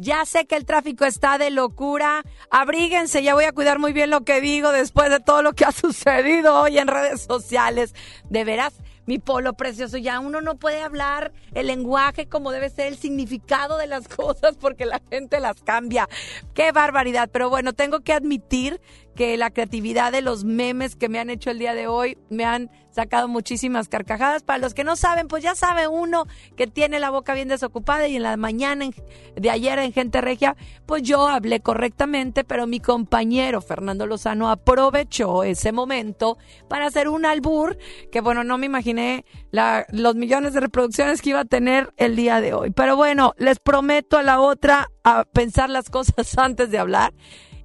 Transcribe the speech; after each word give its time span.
Ya 0.00 0.24
sé 0.24 0.46
que 0.46 0.54
el 0.54 0.64
tráfico 0.64 1.04
está 1.04 1.38
de 1.38 1.50
locura. 1.50 2.22
Abríguense, 2.50 3.20
ya 3.24 3.34
voy 3.34 3.46
a 3.46 3.52
cuidar 3.52 3.80
muy 3.80 3.92
bien 3.92 4.10
lo 4.10 4.20
que 4.22 4.40
digo 4.40 4.70
después 4.70 5.10
de 5.10 5.18
todo 5.18 5.42
lo 5.42 5.54
que 5.54 5.64
ha 5.64 5.72
sucedido 5.72 6.60
hoy 6.60 6.78
en 6.78 6.86
redes 6.86 7.22
sociales. 7.22 7.96
De 8.30 8.44
veras, 8.44 8.74
mi 9.06 9.18
polo 9.18 9.54
precioso, 9.54 9.96
ya 9.96 10.20
uno 10.20 10.40
no 10.40 10.56
puede 10.56 10.82
hablar 10.82 11.32
el 11.52 11.66
lenguaje 11.66 12.28
como 12.28 12.52
debe 12.52 12.70
ser, 12.70 12.86
el 12.86 12.96
significado 12.96 13.76
de 13.76 13.88
las 13.88 14.06
cosas 14.16 14.56
porque 14.56 14.86
la 14.86 15.02
gente 15.10 15.40
las 15.40 15.62
cambia. 15.62 16.08
Qué 16.54 16.70
barbaridad, 16.70 17.28
pero 17.32 17.50
bueno, 17.50 17.72
tengo 17.72 18.00
que 18.00 18.12
admitir 18.12 18.80
que 19.18 19.36
la 19.36 19.50
creatividad 19.50 20.12
de 20.12 20.22
los 20.22 20.44
memes 20.44 20.94
que 20.94 21.08
me 21.08 21.18
han 21.18 21.28
hecho 21.28 21.50
el 21.50 21.58
día 21.58 21.74
de 21.74 21.88
hoy 21.88 22.16
me 22.30 22.44
han 22.44 22.70
sacado 22.92 23.26
muchísimas 23.26 23.88
carcajadas. 23.88 24.44
Para 24.44 24.60
los 24.60 24.74
que 24.74 24.84
no 24.84 24.94
saben, 24.94 25.26
pues 25.26 25.42
ya 25.42 25.56
sabe 25.56 25.88
uno 25.88 26.28
que 26.54 26.68
tiene 26.68 27.00
la 27.00 27.10
boca 27.10 27.34
bien 27.34 27.48
desocupada 27.48 28.06
y 28.06 28.14
en 28.14 28.22
la 28.22 28.36
mañana 28.36 28.88
de 29.34 29.50
ayer 29.50 29.76
en 29.80 29.92
Gente 29.92 30.20
Regia, 30.20 30.56
pues 30.86 31.02
yo 31.02 31.26
hablé 31.26 31.58
correctamente, 31.58 32.44
pero 32.44 32.68
mi 32.68 32.78
compañero 32.78 33.60
Fernando 33.60 34.06
Lozano 34.06 34.52
aprovechó 34.52 35.42
ese 35.42 35.72
momento 35.72 36.38
para 36.68 36.86
hacer 36.86 37.08
un 37.08 37.26
albur 37.26 37.76
que 38.12 38.20
bueno, 38.20 38.44
no 38.44 38.56
me 38.56 38.66
imaginé 38.66 39.24
los 39.50 40.14
millones 40.14 40.52
de 40.52 40.60
reproducciones 40.60 41.22
que 41.22 41.30
iba 41.30 41.40
a 41.40 41.44
tener 41.44 41.92
el 41.96 42.14
día 42.14 42.40
de 42.40 42.54
hoy. 42.54 42.70
Pero 42.70 42.94
bueno, 42.94 43.34
les 43.36 43.58
prometo 43.58 44.16
a 44.16 44.22
la 44.22 44.40
otra 44.40 44.92
a 45.02 45.24
pensar 45.24 45.70
las 45.70 45.90
cosas 45.90 46.14
antes 46.38 46.70
de 46.70 46.78
hablar 46.78 47.12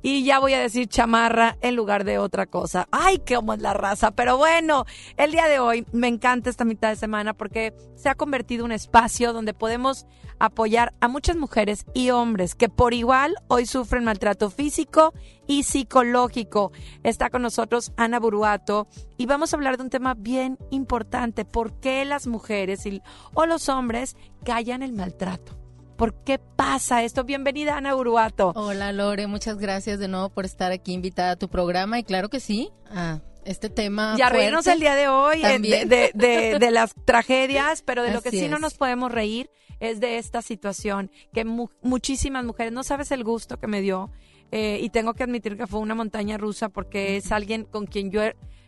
y 0.04 0.26
ya 0.26 0.40
voy 0.40 0.54
a 0.54 0.60
decir 0.60 0.88
chamarra 0.88 1.58
en 1.62 1.76
lugar 1.76 2.04
de 2.04 2.20
otra 2.20 2.46
cosa. 2.46 2.88
Ay, 2.92 3.20
qué 3.26 3.36
es 3.36 3.62
la 3.62 3.74
raza. 3.74 4.12
Pero 4.12 4.38
bueno, 4.38 4.86
el 5.18 5.32
día 5.32 5.48
de 5.48 5.60
hoy 5.60 5.88
me 5.94 6.10
encanta 6.10 6.50
esta 6.50 6.66
mitad 6.66 6.90
de 6.90 6.98
semana 6.98 7.34
porque 7.34 7.74
se 7.96 8.10
ha 8.10 8.16
convertido 8.16 8.64
en 8.64 8.66
un 8.66 8.72
espacio 8.74 9.32
donde 9.32 9.54
podemos 9.54 10.06
apoyar 10.40 10.94
a 11.00 11.08
muchas 11.08 11.38
mujeres 11.38 11.86
y 11.94 12.10
hombres 12.10 12.54
que 12.54 12.68
por 12.68 12.94
igual 12.94 13.36
hoy 13.48 13.66
sufren 13.66 14.04
maltrato 14.04 14.50
físico 14.50 15.14
y 15.48 15.64
psicológico. 15.64 16.74
Está 17.04 17.30
con 17.30 17.42
nosotros 17.42 17.94
Ana 17.96 18.20
Buruato 18.20 18.88
y 19.18 19.26
vamos 19.26 19.54
a 19.54 19.56
hablar 19.56 19.78
de 19.78 19.84
un 19.84 19.90
tema 19.90 20.16
bien 20.16 20.58
importante. 20.70 21.46
¿Por 21.46 21.80
qué 21.80 22.04
las 22.04 22.28
mujeres 22.28 22.84
o 23.34 23.46
los 23.46 23.70
hombres 23.70 24.18
callan 24.44 24.84
el 24.84 24.92
maltrato? 24.92 25.63
¿Por 25.98 26.14
qué 26.24 26.40
pasa 26.40 27.04
esto? 27.04 27.24
Bienvenida, 27.24 27.78
Ana 27.78 27.96
Uruato. 27.96 28.52
Hola, 28.56 28.92
Lore. 28.92 29.28
Muchas 29.28 29.58
gracias 29.58 30.00
de 30.00 30.08
nuevo 30.08 30.30
por 30.30 30.46
estar 30.46 30.72
aquí 30.72 30.94
invitada 30.94 31.32
a 31.32 31.36
tu 31.36 31.50
programa. 31.50 32.00
Y 32.00 32.04
claro 32.04 32.30
que 32.30 32.40
sí, 32.40 32.72
a 32.90 33.22
este 33.46 33.70
tema. 33.70 34.16
Ya 34.18 34.30
reírnos 34.30 34.66
el 34.68 34.80
día 34.80 34.96
de 34.96 35.08
hoy 35.08 35.44
eh, 35.44 35.60
de, 35.60 36.12
de, 36.14 36.60
de, 36.60 36.72
las 36.72 36.94
tragedias, 37.06 37.84
pero 37.84 38.04
de 38.04 38.12
lo 38.12 38.22
que 38.22 38.32
sí 38.32 38.48
no 38.48 38.60
nos 38.60 38.74
podemos 38.74 39.12
reír 39.12 39.50
es 39.80 40.00
de 40.00 40.18
esta 40.18 40.42
situación 40.42 41.12
que 41.34 41.46
muchísimas 41.46 42.46
mujeres, 42.46 42.72
no 42.72 42.84
sabes 42.84 43.12
el 43.12 43.24
gusto 43.24 43.60
que 43.60 43.68
me 43.68 43.82
dio. 43.82 44.12
Eh, 44.52 44.80
y 44.82 44.90
tengo 44.90 45.14
que 45.14 45.24
admitir 45.24 45.58
que 45.58 45.66
fue 45.66 45.80
una 45.80 45.96
montaña 45.96 46.38
rusa 46.38 46.70
porque 46.70 47.18
es 47.18 47.32
alguien 47.32 47.66
con 47.66 47.88
quien 47.88 48.12
yo 48.12 48.22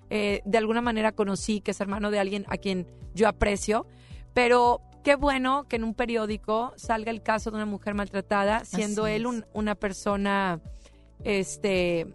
eh, 0.09 0.41
de 0.43 0.57
alguna 0.57 0.81
manera 0.81 1.11
conocí, 1.11 1.61
que 1.61 1.71
es 1.71 1.79
hermano 1.79 2.09
de 2.11 2.19
alguien 2.19 2.45
a 2.49 2.57
quien 2.57 2.87
yo 3.13 3.27
aprecio. 3.27 3.85
Pero 4.33 4.81
qué 5.05 5.15
bueno 5.15 5.67
que 5.69 5.75
en 5.75 5.83
un 5.83 5.93
periódico 5.93 6.73
salga 6.77 7.11
el 7.11 7.21
caso 7.21 7.51
de 7.51 7.57
una 7.57 7.67
mujer 7.67 7.93
maltratada, 7.93 8.65
siendo 8.65 9.05
él 9.05 9.45
una 9.53 9.75
persona, 9.75 10.59
este, 11.23 12.07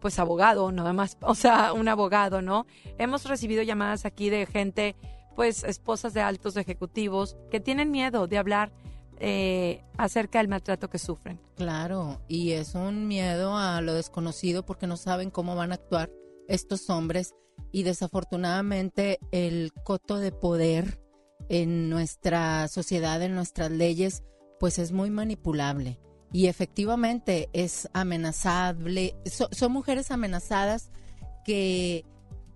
pues 0.00 0.18
abogado, 0.18 0.72
nada 0.72 0.92
más, 0.92 1.16
o 1.22 1.36
sea, 1.36 1.72
un 1.72 1.86
abogado, 1.86 2.42
¿no? 2.42 2.66
Hemos 2.98 3.24
recibido 3.26 3.62
llamadas 3.62 4.04
aquí 4.04 4.30
de 4.30 4.46
gente, 4.46 4.96
pues 5.36 5.62
esposas 5.62 6.12
de 6.12 6.22
altos 6.22 6.56
ejecutivos, 6.56 7.36
que 7.52 7.60
tienen 7.60 7.92
miedo 7.92 8.26
de 8.26 8.36
hablar 8.36 8.72
eh, 9.20 9.84
acerca 9.96 10.38
del 10.38 10.48
maltrato 10.48 10.90
que 10.90 10.98
sufren. 10.98 11.38
Claro, 11.54 12.20
y 12.26 12.50
es 12.50 12.74
un 12.74 13.06
miedo 13.06 13.56
a 13.56 13.80
lo 13.80 13.94
desconocido 13.94 14.66
porque 14.66 14.88
no 14.88 14.96
saben 14.96 15.30
cómo 15.30 15.54
van 15.54 15.70
a 15.70 15.76
actuar 15.76 16.10
estos 16.48 16.90
hombres 16.90 17.32
y 17.70 17.84
desafortunadamente 17.84 19.20
el 19.30 19.72
coto 19.84 20.18
de 20.18 20.32
poder 20.32 21.03
en 21.48 21.90
nuestra 21.90 22.68
sociedad, 22.68 23.22
en 23.22 23.34
nuestras 23.34 23.70
leyes, 23.70 24.22
pues 24.58 24.78
es 24.78 24.92
muy 24.92 25.10
manipulable. 25.10 26.00
Y 26.32 26.46
efectivamente 26.48 27.48
es 27.52 27.88
amenazable, 27.92 29.16
son 29.24 29.72
mujeres 29.72 30.10
amenazadas 30.10 30.90
que 31.44 32.04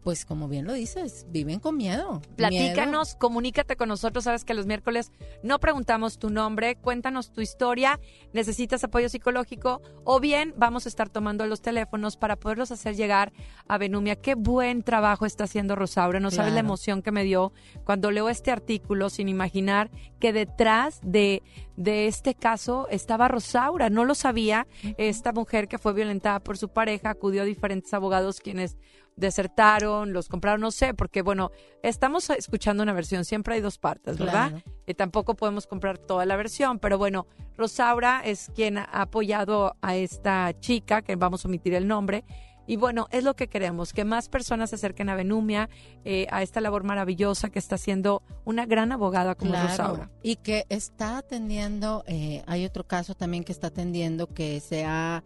pues 0.02 0.24
como 0.24 0.48
bien 0.48 0.66
lo 0.66 0.72
dices, 0.72 1.26
viven 1.30 1.60
con 1.60 1.76
miedo. 1.76 2.22
Platícanos, 2.36 3.14
comunícate 3.14 3.76
con 3.76 3.88
nosotros. 3.88 4.24
Sabes 4.24 4.44
que 4.44 4.54
los 4.54 4.66
miércoles 4.66 5.12
no 5.42 5.58
preguntamos 5.58 6.18
tu 6.18 6.30
nombre, 6.30 6.76
cuéntanos 6.76 7.32
tu 7.32 7.40
historia, 7.40 8.00
necesitas 8.32 8.84
apoyo 8.84 9.08
psicológico 9.08 9.82
o 10.04 10.20
bien 10.20 10.54
vamos 10.56 10.86
a 10.86 10.88
estar 10.88 11.08
tomando 11.08 11.46
los 11.46 11.60
teléfonos 11.60 12.16
para 12.16 12.36
poderlos 12.36 12.70
hacer 12.70 12.96
llegar 12.96 13.32
a 13.66 13.78
Benumia. 13.78 14.16
Qué 14.16 14.34
buen 14.34 14.82
trabajo 14.82 15.26
está 15.26 15.44
haciendo 15.44 15.76
Rosaura. 15.76 16.20
No 16.20 16.30
sabes 16.30 16.52
la 16.52 16.60
emoción 16.60 17.02
que 17.02 17.12
me 17.12 17.24
dio 17.24 17.52
cuando 17.84 18.10
leo 18.10 18.28
este 18.28 18.50
artículo 18.50 19.10
sin 19.10 19.28
imaginar 19.28 19.90
que 20.20 20.32
detrás 20.32 21.00
de, 21.02 21.42
de 21.76 22.06
este 22.06 22.34
caso 22.34 22.86
estaba 22.90 23.28
Rosaura. 23.28 23.90
No 23.90 24.04
lo 24.04 24.14
sabía. 24.14 24.66
Esta 24.96 25.32
mujer 25.32 25.68
que 25.68 25.78
fue 25.78 25.92
violentada 25.92 26.40
por 26.40 26.58
su 26.58 26.68
pareja 26.68 27.10
acudió 27.10 27.42
a 27.42 27.44
diferentes 27.44 27.92
abogados 27.94 28.40
quienes 28.40 28.76
desertaron, 29.18 30.12
los 30.12 30.28
compraron, 30.28 30.60
no 30.60 30.70
sé, 30.70 30.94
porque 30.94 31.22
bueno, 31.22 31.50
estamos 31.82 32.30
escuchando 32.30 32.82
una 32.82 32.92
versión, 32.92 33.24
siempre 33.24 33.54
hay 33.54 33.60
dos 33.60 33.78
partes, 33.78 34.18
¿verdad? 34.18 34.62
Y 34.86 34.94
tampoco 34.94 35.34
podemos 35.34 35.66
comprar 35.66 35.98
toda 35.98 36.24
la 36.24 36.36
versión, 36.36 36.78
pero 36.78 36.98
bueno, 36.98 37.26
Rosaura 37.56 38.22
es 38.24 38.50
quien 38.54 38.78
ha 38.78 38.84
apoyado 38.84 39.76
a 39.82 39.96
esta 39.96 40.58
chica, 40.60 41.02
que 41.02 41.16
vamos 41.16 41.44
a 41.44 41.48
omitir 41.48 41.74
el 41.74 41.88
nombre, 41.88 42.24
y 42.66 42.76
bueno, 42.76 43.08
es 43.10 43.24
lo 43.24 43.34
que 43.34 43.48
queremos, 43.48 43.94
que 43.94 44.04
más 44.04 44.28
personas 44.28 44.70
se 44.70 44.76
acerquen 44.76 45.08
a 45.08 45.16
Benumia, 45.16 45.70
eh, 46.04 46.26
a 46.30 46.42
esta 46.42 46.60
labor 46.60 46.84
maravillosa 46.84 47.48
que 47.48 47.58
está 47.58 47.76
haciendo 47.76 48.22
una 48.44 48.66
gran 48.66 48.92
abogada 48.92 49.34
como 49.34 49.54
Rosaura. 49.54 50.10
Y 50.22 50.36
que 50.36 50.66
está 50.68 51.16
atendiendo, 51.16 52.04
eh, 52.06 52.44
hay 52.46 52.66
otro 52.66 52.86
caso 52.86 53.14
también 53.14 53.42
que 53.42 53.52
está 53.52 53.68
atendiendo 53.68 54.26
que 54.26 54.60
se 54.60 54.84
ha 54.84 55.24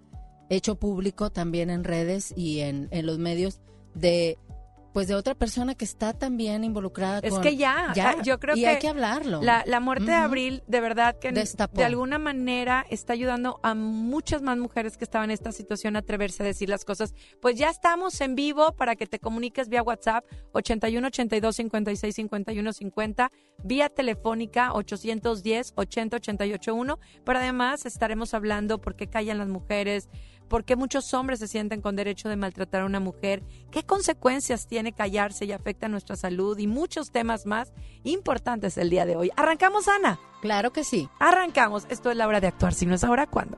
hecho 0.50 0.76
público 0.76 1.30
también 1.30 1.68
en 1.68 1.82
redes 1.82 2.32
y 2.36 2.60
en, 2.60 2.86
en 2.92 3.06
los 3.06 3.18
medios 3.18 3.60
de 3.94 4.38
pues 4.92 5.08
de 5.08 5.14
otra 5.14 5.34
persona 5.34 5.74
que 5.74 5.84
está 5.84 6.12
también 6.12 6.64
involucrada 6.64 7.20
es 7.20 7.38
que 7.38 7.56
ya, 7.56 7.92
ya 7.94 8.20
yo 8.22 8.38
creo 8.38 8.56
y 8.56 8.60
que 8.60 8.68
hay 8.68 8.78
que 8.78 8.88
hablarlo. 8.88 9.40
la, 9.42 9.64
la 9.66 9.80
muerte 9.80 10.06
de 10.06 10.14
abril 10.14 10.62
de 10.66 10.80
verdad 10.80 11.18
que 11.18 11.32
de 11.32 11.84
alguna 11.84 12.18
manera 12.18 12.84
está 12.90 13.14
ayudando 13.14 13.58
a 13.62 13.74
muchas 13.74 14.42
más 14.42 14.58
mujeres 14.58 14.96
que 14.96 15.04
estaban 15.04 15.30
en 15.30 15.34
esta 15.34 15.52
situación 15.52 15.96
a 15.96 16.00
atreverse 16.00 16.42
a 16.42 16.46
decir 16.46 16.68
las 16.68 16.84
cosas. 16.84 17.14
Pues 17.40 17.56
ya 17.56 17.70
estamos 17.70 18.20
en 18.20 18.34
vivo 18.34 18.72
para 18.72 18.96
que 18.96 19.06
te 19.06 19.18
comuniques 19.18 19.68
vía 19.68 19.82
WhatsApp 19.82 20.24
81 20.52 21.06
82 21.06 21.56
56 21.56 22.14
51 22.14 22.72
50 22.72 23.32
vía 23.64 23.88
telefónica 23.88 24.74
810 24.74 25.72
80 25.74 26.16
88 26.16 26.74
1 26.74 26.98
pero 27.24 27.38
además 27.38 27.86
estaremos 27.86 28.34
hablando 28.34 28.80
por 28.80 28.96
qué 28.96 29.06
callan 29.06 29.38
las 29.38 29.48
mujeres 29.48 30.08
¿Por 30.52 30.64
qué 30.64 30.76
muchos 30.76 31.14
hombres 31.14 31.38
se 31.38 31.48
sienten 31.48 31.80
con 31.80 31.96
derecho 31.96 32.28
de 32.28 32.36
maltratar 32.36 32.82
a 32.82 32.84
una 32.84 33.00
mujer? 33.00 33.42
¿Qué 33.70 33.84
consecuencias 33.84 34.66
tiene 34.66 34.92
callarse 34.92 35.46
y 35.46 35.52
afecta 35.52 35.86
a 35.86 35.88
nuestra 35.88 36.14
salud? 36.14 36.58
Y 36.58 36.66
muchos 36.66 37.10
temas 37.10 37.46
más 37.46 37.72
importantes 38.04 38.76
el 38.76 38.90
día 38.90 39.06
de 39.06 39.16
hoy. 39.16 39.30
¿Arrancamos, 39.34 39.88
Ana? 39.88 40.20
Claro 40.42 40.70
que 40.70 40.84
sí. 40.84 41.08
Arrancamos. 41.18 41.86
Esto 41.88 42.10
es 42.10 42.18
la 42.18 42.28
hora 42.28 42.42
de 42.42 42.48
actuar. 42.48 42.74
Si 42.74 42.84
no 42.84 42.96
es 42.96 43.02
ahora, 43.02 43.26
¿cuándo? 43.26 43.56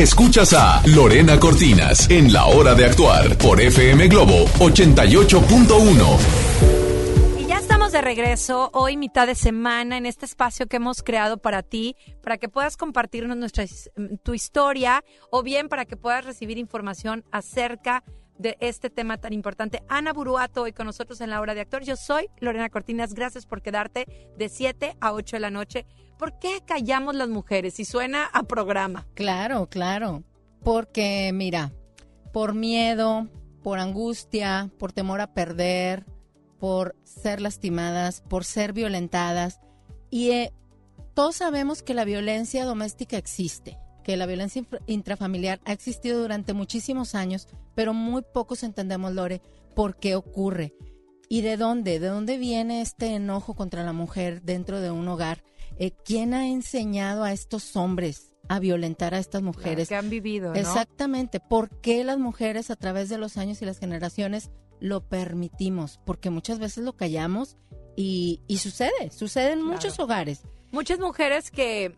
Escuchas 0.00 0.52
a 0.54 0.82
Lorena 0.86 1.38
Cortinas 1.38 2.08
en 2.08 2.32
La 2.32 2.46
Hora 2.46 2.74
de 2.74 2.86
Actuar 2.86 3.36
por 3.36 3.60
FM 3.60 4.08
Globo 4.08 4.46
88.1. 4.58 7.38
Y 7.38 7.46
ya 7.46 7.58
estamos 7.58 7.92
de 7.92 8.00
regreso 8.00 8.70
hoy 8.72 8.96
mitad 8.96 9.26
de 9.26 9.34
semana 9.34 9.98
en 9.98 10.06
este 10.06 10.24
espacio 10.24 10.68
que 10.68 10.76
hemos 10.76 11.02
creado 11.02 11.36
para 11.36 11.62
ti, 11.62 11.96
para 12.22 12.38
que 12.38 12.48
puedas 12.48 12.78
compartirnos 12.78 13.36
nuestra, 13.36 13.66
tu 14.22 14.32
historia 14.32 15.04
o 15.30 15.42
bien 15.42 15.68
para 15.68 15.84
que 15.84 15.98
puedas 15.98 16.24
recibir 16.24 16.56
información 16.56 17.22
acerca 17.30 18.02
de 18.40 18.56
este 18.60 18.88
tema 18.88 19.18
tan 19.18 19.32
importante. 19.32 19.82
Ana 19.88 20.12
Buruato 20.12 20.62
hoy 20.62 20.72
con 20.72 20.86
nosotros 20.86 21.20
en 21.20 21.30
la 21.30 21.40
hora 21.40 21.54
de 21.54 21.60
actor. 21.60 21.82
Yo 21.82 21.96
soy 21.96 22.28
Lorena 22.38 22.70
Cortinas. 22.70 23.12
Gracias 23.12 23.44
por 23.44 23.60
quedarte 23.60 24.06
de 24.36 24.48
7 24.48 24.96
a 25.00 25.12
8 25.12 25.36
de 25.36 25.40
la 25.40 25.50
noche. 25.50 25.86
¿Por 26.18 26.38
qué 26.38 26.62
callamos 26.66 27.14
las 27.14 27.28
mujeres? 27.28 27.74
Si 27.74 27.84
suena 27.84 28.24
a 28.24 28.42
programa. 28.44 29.06
Claro, 29.14 29.68
claro. 29.68 30.24
Porque, 30.64 31.30
mira, 31.34 31.72
por 32.32 32.54
miedo, 32.54 33.28
por 33.62 33.78
angustia, 33.78 34.70
por 34.78 34.92
temor 34.92 35.20
a 35.20 35.34
perder, 35.34 36.06
por 36.58 36.96
ser 37.04 37.40
lastimadas, 37.40 38.22
por 38.22 38.44
ser 38.44 38.72
violentadas. 38.72 39.60
Y 40.08 40.30
eh, 40.30 40.52
todos 41.14 41.36
sabemos 41.36 41.82
que 41.82 41.94
la 41.94 42.04
violencia 42.04 42.64
doméstica 42.64 43.18
existe 43.18 43.78
que 44.10 44.16
la 44.16 44.26
violencia 44.26 44.64
intrafamiliar 44.88 45.60
ha 45.64 45.72
existido 45.72 46.20
durante 46.20 46.52
muchísimos 46.52 47.14
años, 47.14 47.46
pero 47.76 47.94
muy 47.94 48.22
pocos 48.22 48.64
entendemos, 48.64 49.12
Lore, 49.12 49.40
por 49.76 50.00
qué 50.00 50.16
ocurre. 50.16 50.74
¿Y 51.28 51.42
de 51.42 51.56
dónde? 51.56 52.00
¿De 52.00 52.08
dónde 52.08 52.36
viene 52.36 52.80
este 52.80 53.14
enojo 53.14 53.54
contra 53.54 53.84
la 53.84 53.92
mujer 53.92 54.42
dentro 54.42 54.80
de 54.80 54.90
un 54.90 55.06
hogar? 55.06 55.44
Eh, 55.78 55.92
¿Quién 56.04 56.34
ha 56.34 56.48
enseñado 56.48 57.22
a 57.22 57.32
estos 57.32 57.76
hombres 57.76 58.34
a 58.48 58.58
violentar 58.58 59.14
a 59.14 59.20
estas 59.20 59.42
mujeres? 59.42 59.88
que 59.88 59.94
han 59.94 60.10
vivido. 60.10 60.54
¿no? 60.54 60.58
Exactamente. 60.58 61.38
¿Por 61.38 61.80
qué 61.80 62.02
las 62.02 62.18
mujeres 62.18 62.72
a 62.72 62.76
través 62.76 63.08
de 63.10 63.18
los 63.18 63.36
años 63.36 63.62
y 63.62 63.64
las 63.64 63.78
generaciones 63.78 64.50
lo 64.80 65.08
permitimos? 65.08 66.00
Porque 66.04 66.30
muchas 66.30 66.58
veces 66.58 66.82
lo 66.82 66.96
callamos 66.96 67.56
y, 67.94 68.40
sucede, 68.58 69.12
sucede 69.12 69.52
en 69.52 69.62
muchos 69.62 70.00
hogares. 70.00 70.42
Muchas 70.72 70.98
mujeres 70.98 71.52
que 71.52 71.96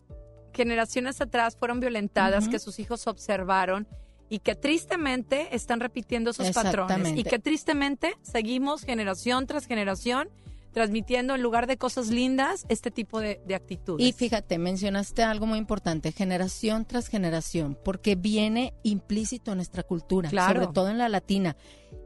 generaciones 0.53 1.21
atrás 1.21 1.57
fueron 1.57 1.81
violentadas, 1.81 2.49
que 2.49 2.59
sus 2.59 2.79
hijos 2.79 3.07
observaron 3.07 3.87
y 4.29 4.39
que 4.39 4.55
tristemente 4.55 5.55
están 5.55 5.81
repitiendo 5.81 6.31
esos 6.31 6.51
patrones 6.53 7.13
y 7.17 7.25
que 7.25 7.39
tristemente 7.39 8.15
seguimos 8.23 8.83
generación 8.83 9.47
tras 9.47 9.67
generación 9.67 10.31
transmitiendo 10.73 11.35
en 11.35 11.43
lugar 11.43 11.67
de 11.67 11.77
cosas 11.77 12.09
lindas 12.09 12.65
este 12.69 12.91
tipo 12.91 13.21
de, 13.21 13.41
actitudes. 13.55 14.07
Y 14.07 14.13
fíjate, 14.13 14.59
mencionaste 14.59 15.23
algo 15.23 15.47
muy 15.47 15.59
importante, 15.59 16.13
generación 16.13 16.87
tras 16.87 17.09
generación, 17.09 17.79
porque 17.85 18.17
viene 18.17 18.73
implícito 18.83 19.53
en 19.53 19.59
nuestra 19.59 19.83
cultura, 19.83 20.31
sobre 20.31 20.67
todo 20.69 20.89
en 20.89 20.99
la 20.99 21.09
latina. 21.09 21.57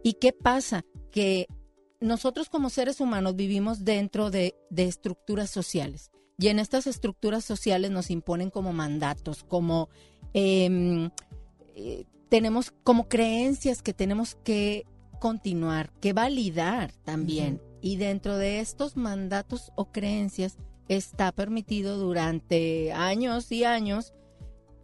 ¿Y 0.02 0.14
qué 0.14 0.32
pasa? 0.32 0.84
Que 1.12 1.46
nosotros 2.00 2.48
como 2.48 2.70
seres 2.70 3.00
humanos 3.00 3.36
vivimos 3.36 3.84
dentro 3.84 4.30
de, 4.30 4.56
de 4.70 4.84
estructuras 4.84 5.50
sociales. 5.50 6.10
Y 6.38 6.48
en 6.48 6.58
estas 6.58 6.86
estructuras 6.86 7.44
sociales 7.44 7.90
nos 7.90 8.10
imponen 8.10 8.50
como 8.50 8.72
mandatos, 8.72 9.42
como 9.44 9.88
em, 10.34 11.10
eh, 11.74 12.04
tenemos 12.28 12.72
como 12.82 13.08
creencias 13.08 13.82
que 13.82 13.94
tenemos 13.94 14.34
que 14.44 14.86
continuar, 15.18 15.90
que 16.00 16.12
validar 16.12 16.92
también. 17.04 17.62
Y 17.80 17.96
dentro 17.96 18.36
de 18.36 18.60
estos 18.60 18.96
mandatos 18.96 19.72
o 19.76 19.86
creencias 19.92 20.58
está 20.88 21.32
permitido 21.32 21.96
durante 21.98 22.92
años 22.92 23.50
y 23.50 23.64
años 23.64 24.12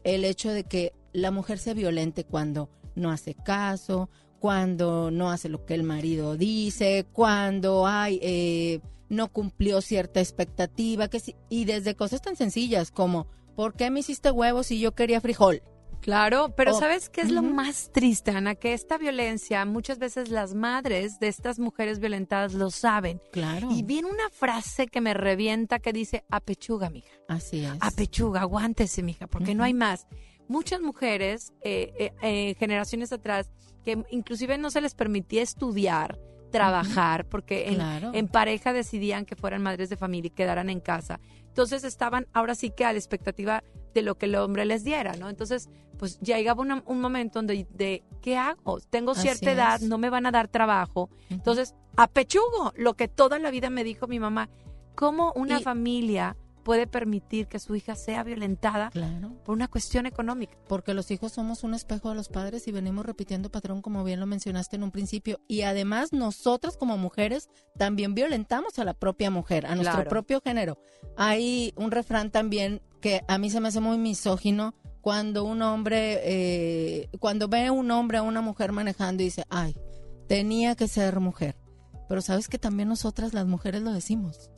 el 0.05 0.25
hecho 0.25 0.51
de 0.51 0.65
que 0.65 0.95
la 1.13 1.31
mujer 1.31 1.59
sea 1.59 1.75
violente 1.75 2.25
cuando 2.25 2.71
no 2.95 3.11
hace 3.11 3.35
caso, 3.35 4.09
cuando 4.43 5.13
no 5.13 5.31
hace 5.31 5.49
lo 5.49 5.65
que 5.65 5.75
el 5.75 5.85
marido 5.85 6.37
dice, 6.37 7.07
cuando 7.13 7.87
hay 7.87 8.19
eh, 8.21 8.81
no 9.09 9.29
cumplió 9.29 9.81
cierta 9.81 10.19
expectativa, 10.19 11.07
que 11.07 11.23
y 11.49 11.65
desde 11.65 11.95
cosas 11.95 12.23
tan 12.23 12.35
sencillas 12.35 12.91
como, 12.91 13.29
¿por 13.55 13.75
qué 13.75 13.89
me 13.93 14.01
hiciste 14.01 14.33
huevos 14.33 14.67
si 14.67 14.81
yo 14.81 14.97
quería 14.97 15.21
frijol? 15.21 15.63
Claro, 16.01 16.53
pero 16.57 16.75
¿sabes 16.75 17.09
qué 17.09 17.21
es 17.21 17.31
lo 17.31 17.43
más 17.43 17.93
triste, 17.93 18.33
Ana? 18.33 18.57
Que 18.57 18.75
esta 18.75 18.99
violencia, 18.99 19.65
muchas 19.65 20.01
veces 20.01 20.29
las 20.29 20.55
madres 20.55 21.21
de 21.21 21.29
estas 21.29 21.61
mujeres 21.61 22.01
violentadas 22.01 22.55
lo 22.55 22.73
saben. 22.73 23.23
Claro. 23.31 23.69
Y 23.71 23.85
viene 23.85 24.09
una 24.09 24.29
frase 24.33 24.89
que 24.89 25.01
me 25.01 25.15
revienta 25.15 25.79
que 25.79 25.93
dice, 25.93 26.25
apechuga, 26.29 26.91
mija. 26.91 27.13
Así 27.29 27.65
es. 27.65 27.75
Apechuga, 27.79 28.41
aguántese, 28.41 29.05
mija, 29.05 29.29
porque 29.29 29.55
no 29.55 29.63
hay 29.63 29.75
más. 29.75 30.09
Muchas 30.49 30.81
mujeres, 30.81 31.53
eh, 31.63 31.93
eh, 31.99 32.13
eh, 32.23 32.55
generaciones 32.59 33.13
atrás, 33.13 33.51
que 33.85 34.05
inclusive 34.11 34.59
no 34.59 34.71
se 34.71 34.81
les 34.81 34.95
permitía 34.95 35.43
estudiar, 35.43 36.19
trabajar, 36.51 37.27
porque 37.27 37.77
en, 38.13 38.29
pareja 38.29 38.73
decidían 38.73 39.25
que 39.25 39.35
fueran 39.35 39.63
madres 39.63 39.89
de 39.89 39.97
familia 39.97 40.29
y 40.29 40.31
quedaran 40.31 40.71
en 40.71 40.81
casa. 40.81 41.19
Entonces 41.49 41.83
estaban 41.83 42.27
ahora 42.33 42.55
sí 42.55 42.71
que 42.71 42.85
a 42.85 42.93
la 42.93 42.99
expectativa 42.99 43.65
de 43.95 44.03
lo 44.03 44.17
que 44.17 44.27
el 44.27 44.37
hombre 44.37 44.65
les 44.65 44.85
diera, 44.85 45.15
¿no? 45.17 45.29
Entonces, 45.29 45.69
pues 45.99 46.19
ya 46.21 46.37
llegaba 46.37 46.63
un 46.85 47.01
momento 47.01 47.39
donde, 47.39 47.67
de, 47.71 48.05
¿qué 48.21 48.37
hago? 48.37 48.81
Tengo 48.81 49.15
cierta 49.15 49.51
edad, 49.51 49.81
no 49.81 49.99
me 49.99 50.11
van 50.11 50.27
a 50.27 50.31
dar 50.31 50.49
trabajo. 50.49 51.11
Entonces, 51.31 51.75
apechugo 51.97 52.73
lo 52.77 52.95
que 52.95 53.09
toda 53.09 53.39
la 53.39 53.51
vida 53.51 53.71
me 53.71 53.85
dijo 53.85 54.07
mi 54.07 54.21
mamá. 54.21 54.49
¿Cómo 54.95 55.33
una 55.35 55.61
familia 55.61 56.37
puede 56.63 56.87
permitir 56.87 57.47
que 57.47 57.59
su 57.59 57.75
hija 57.75 57.95
sea 57.95 58.23
violentada 58.23 58.91
por 59.45 59.55
una 59.55 59.69
cuestión 59.69 60.07
económica. 60.07 60.57
Porque 60.69 60.95
los 60.95 61.11
hijos 61.11 61.33
somos 61.33 61.65
un 61.65 61.75
espejo 61.75 62.11
de 62.11 62.15
los 62.15 62.29
padres 62.29 62.67
y 62.69 62.73
venimos 62.73 63.05
repitiendo 63.05 63.51
patrón 63.51 63.83
como 63.83 64.05
bien 64.05 64.21
lo 64.21 64.27
mencionaste 64.27 64.77
en 64.77 64.85
un 64.85 64.91
principio. 64.91 65.41
Y 65.49 65.63
además 65.63 66.13
nosotras 66.13 66.77
como 66.77 66.97
mujeres 66.97 67.49
también 67.77 68.15
violentamos 68.15 68.79
a 68.79 68.85
la 68.85 68.95
propia 68.95 69.31
mujer, 69.31 69.67
a 69.67 69.75
nuestro 69.75 70.05
propio 70.05 70.41
género. 70.41 70.79
Hay 71.17 71.73
un 71.77 71.91
refrán 71.91 72.31
también 72.31 72.81
que 73.01 73.23
a 73.29 73.39
mí 73.39 73.51
se 73.51 73.61
me 73.61 73.69
hace 73.69 73.81
muy 73.81 73.99
misógino 73.99 74.75
cuando 75.01 75.45
un 75.45 75.63
hombre, 75.63 76.21
eh, 76.23 77.09
cuando 77.19 77.49
ve 77.49 77.71
un 77.71 77.91
hombre 77.91 78.19
a 78.19 78.23
una 78.23 78.41
mujer 78.41 78.71
manejando 78.71 79.23
y 79.23 79.27
dice, 79.27 79.45
ay, 79.51 79.77
tenía 80.29 80.77
que 80.77 80.87
ser 80.87 81.19
mujer. 81.19 81.57
Pero 82.09 82.23
sabes 82.23 82.49
que 82.49 82.59
también 82.59 82.89
nosotras 82.89 83.35
las 83.35 83.47
mujeres 83.47 83.83
lo 83.83 83.93
decimos. 83.93 84.52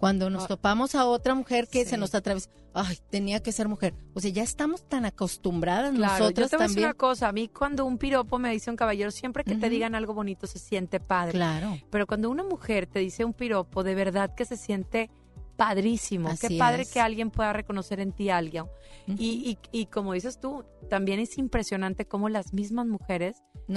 Cuando 0.00 0.30
nos 0.30 0.44
ah. 0.44 0.48
topamos 0.48 0.94
a 0.94 1.04
otra 1.04 1.34
mujer 1.34 1.68
que 1.68 1.84
se 1.84 1.98
nos 1.98 2.14
atraviesa, 2.14 2.48
ay, 2.72 2.96
tenía 3.10 3.42
que 3.42 3.52
ser 3.52 3.68
mujer. 3.68 3.92
O 4.14 4.20
sea, 4.20 4.30
ya 4.30 4.42
estamos 4.42 4.88
tan 4.88 5.04
acostumbradas 5.04 5.94
claro, 5.94 6.24
nosotros 6.24 6.50
yo 6.50 6.56
te 6.56 6.64
también. 6.64 6.86
una 6.86 6.94
cosa, 6.94 7.28
a 7.28 7.32
mí 7.32 7.48
cuando 7.48 7.84
un 7.84 7.98
piropo 7.98 8.38
me 8.38 8.50
dice 8.50 8.70
un 8.70 8.76
caballero, 8.76 9.10
siempre 9.10 9.44
que 9.44 9.56
te 9.56 9.68
digan 9.68 9.94
algo 9.94 10.14
bonito 10.14 10.46
se 10.46 10.58
siente 10.58 11.00
padre. 11.00 11.32
Claro. 11.32 11.78
Pero 11.90 12.06
cuando 12.06 12.30
una 12.30 12.42
mujer 12.42 12.86
te 12.86 13.00
dice 13.00 13.26
un 13.26 13.34
piropo, 13.34 13.82
de 13.84 13.94
verdad 13.94 14.34
que 14.34 14.46
se 14.46 14.56
siente 14.56 15.10
padrísimo. 15.56 16.30
Qué 16.40 16.56
padre 16.56 16.86
que 16.90 16.98
alguien 16.98 17.30
pueda 17.30 17.52
reconocer 17.52 18.00
en 18.00 18.12
ti 18.12 18.30
a 18.30 18.38
alguien. 18.38 18.64
y, 19.06 19.58
y, 19.70 19.86
como 19.86 20.14
dices 20.14 20.40
tú, 20.40 20.64
también 20.88 21.20
es 21.20 21.36
impresionante 21.36 22.06
cómo 22.06 22.30
las 22.30 22.54
mismas 22.54 22.86
mujeres 22.86 23.36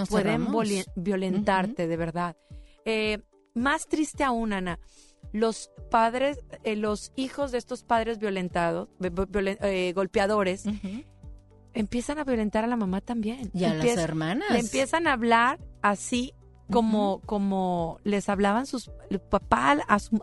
pueden 0.10 0.48
violentarte, 0.96 1.86
de 1.86 1.98
verdad. 1.98 2.38
Eh, 2.86 3.22
más 3.56 3.88
triste 3.88 4.24
aún, 4.24 4.54
Ana 4.54 4.80
los 5.32 5.72
padres, 5.90 6.40
eh, 6.64 6.76
los 6.76 7.12
hijos 7.16 7.52
de 7.52 7.58
estos 7.58 7.84
padres 7.84 8.20
violentados, 8.20 8.90
eh, 9.02 9.94
golpeadores, 9.96 10.66
empiezan 11.74 12.20
a 12.20 12.24
violentar 12.24 12.64
a 12.64 12.68
la 12.68 12.76
mamá 12.76 13.02
también. 13.02 13.52
Y 13.54 13.64
a 13.64 13.74
las 13.74 13.98
hermanas. 13.98 14.52
Le 14.52 14.60
empiezan 14.60 15.08
a 15.08 15.14
hablar 15.14 15.60
así 15.82 16.34
como, 16.72 17.22
como 17.26 18.00
les 18.04 18.30
hablaban 18.30 18.66
sus 18.66 18.92
papá 19.30 19.78
a 19.88 20.00
su, 20.00 20.20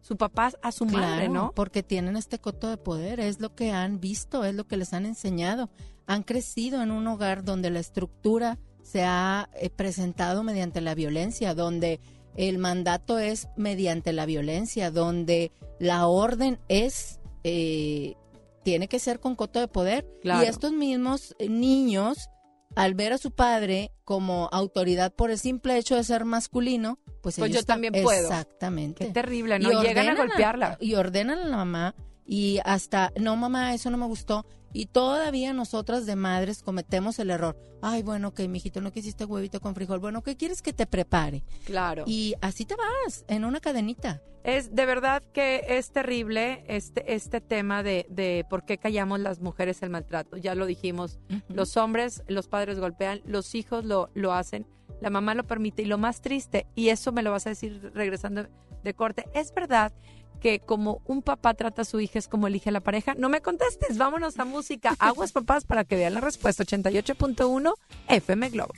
su 0.00 0.16
papá 0.16 0.52
a 0.62 0.72
su 0.72 0.86
madre, 0.86 1.28
¿no? 1.28 1.52
Porque 1.54 1.82
tienen 1.82 2.16
este 2.16 2.38
coto 2.38 2.68
de 2.68 2.76
poder, 2.76 3.20
es 3.20 3.40
lo 3.40 3.54
que 3.54 3.72
han 3.72 4.00
visto, 4.00 4.44
es 4.44 4.54
lo 4.54 4.66
que 4.66 4.76
les 4.76 4.92
han 4.92 5.06
enseñado. 5.06 5.70
Han 6.06 6.22
crecido 6.22 6.82
en 6.82 6.90
un 6.90 7.06
hogar 7.06 7.44
donde 7.44 7.70
la 7.70 7.80
estructura 7.80 8.58
se 8.82 9.04
ha 9.04 9.48
eh, 9.54 9.70
presentado 9.70 10.42
mediante 10.42 10.80
la 10.80 10.94
violencia, 10.94 11.54
donde 11.54 12.00
el 12.36 12.58
mandato 12.58 13.18
es 13.18 13.48
mediante 13.56 14.12
la 14.12 14.26
violencia, 14.26 14.90
donde 14.90 15.52
la 15.78 16.06
orden 16.06 16.58
es, 16.68 17.20
eh, 17.44 18.14
tiene 18.62 18.88
que 18.88 18.98
ser 18.98 19.20
con 19.20 19.34
coto 19.36 19.60
de 19.60 19.68
poder. 19.68 20.06
Y 20.22 20.44
estos 20.44 20.72
mismos 20.72 21.34
niños, 21.40 22.30
al 22.74 22.94
ver 22.94 23.12
a 23.12 23.18
su 23.18 23.32
padre 23.32 23.92
como 24.04 24.48
autoridad 24.52 25.12
por 25.12 25.30
el 25.30 25.38
simple 25.38 25.76
hecho 25.76 25.96
de 25.96 26.04
ser 26.04 26.24
masculino, 26.24 26.98
pues, 27.20 27.36
pues 27.38 27.52
yo 27.52 27.62
también 27.62 27.92
puedo. 27.92 28.28
Exactamente. 28.28 29.06
Qué 29.06 29.12
terrible, 29.12 29.58
¿no? 29.58 29.82
Y 29.82 29.86
Llegan 29.86 30.08
a 30.08 30.14
golpearla. 30.14 30.78
y 30.80 30.94
ordenan 30.94 31.38
a 31.38 31.44
la 31.46 31.56
mamá 31.56 31.94
y 32.24 32.60
hasta, 32.64 33.12
no 33.20 33.36
mamá, 33.36 33.74
eso 33.74 33.90
no 33.90 33.98
me 33.98 34.06
gustó. 34.06 34.46
Y 34.72 34.86
todavía 34.86 35.52
nosotras 35.52 36.06
de 36.06 36.16
madres 36.16 36.62
cometemos 36.62 37.18
el 37.18 37.30
error. 37.30 37.56
Ay, 37.82 38.02
bueno, 38.02 38.32
que 38.32 38.48
mijito, 38.48 38.80
no 38.80 38.92
quisiste 38.92 39.24
huevito 39.24 39.60
con 39.60 39.74
frijol. 39.74 39.98
Bueno, 39.98 40.22
¿qué 40.22 40.36
quieres 40.36 40.62
que 40.62 40.72
te 40.72 40.86
prepare? 40.86 41.44
Claro. 41.64 42.04
Y 42.06 42.34
así 42.40 42.64
te 42.64 42.74
vas, 42.76 43.24
en 43.28 43.44
una 43.44 43.60
cadenita. 43.60 44.22
Es 44.44 44.74
de 44.74 44.86
verdad 44.86 45.22
que 45.32 45.64
es 45.68 45.92
terrible 45.92 46.64
este, 46.66 47.14
este 47.14 47.40
tema 47.40 47.82
de, 47.82 48.06
de 48.08 48.44
por 48.50 48.64
qué 48.64 48.78
callamos 48.78 49.20
las 49.20 49.40
mujeres 49.40 49.82
el 49.82 49.90
maltrato. 49.90 50.36
Ya 50.36 50.54
lo 50.54 50.66
dijimos, 50.66 51.20
los 51.48 51.76
hombres, 51.76 52.24
los 52.26 52.48
padres 52.48 52.80
golpean, 52.80 53.20
los 53.24 53.54
hijos 53.54 53.84
lo, 53.84 54.10
lo 54.14 54.32
hacen, 54.32 54.66
la 55.00 55.10
mamá 55.10 55.34
lo 55.34 55.44
permite. 55.44 55.82
Y 55.82 55.84
lo 55.84 55.98
más 55.98 56.22
triste, 56.22 56.66
y 56.74 56.88
eso 56.88 57.12
me 57.12 57.22
lo 57.22 57.30
vas 57.30 57.46
a 57.46 57.50
decir 57.50 57.92
regresando 57.94 58.48
de 58.82 58.94
corte, 58.94 59.26
es 59.32 59.54
verdad 59.54 59.92
que 60.42 60.58
como 60.58 61.00
un 61.06 61.22
papá 61.22 61.54
trata 61.54 61.82
a 61.82 61.84
su 61.84 62.00
hija 62.00 62.18
es 62.18 62.26
como 62.26 62.48
elige 62.48 62.70
a 62.70 62.72
la 62.72 62.80
pareja. 62.80 63.14
No 63.16 63.28
me 63.28 63.40
contestes, 63.40 63.96
vámonos 63.96 64.38
a 64.38 64.44
música. 64.44 64.96
Aguas 64.98 65.32
papás 65.32 65.64
para 65.64 65.84
que 65.84 65.96
vean 65.96 66.14
la 66.14 66.20
respuesta. 66.20 66.64
88.1 66.64 67.72
FM 68.08 68.50
Globo. 68.50 68.74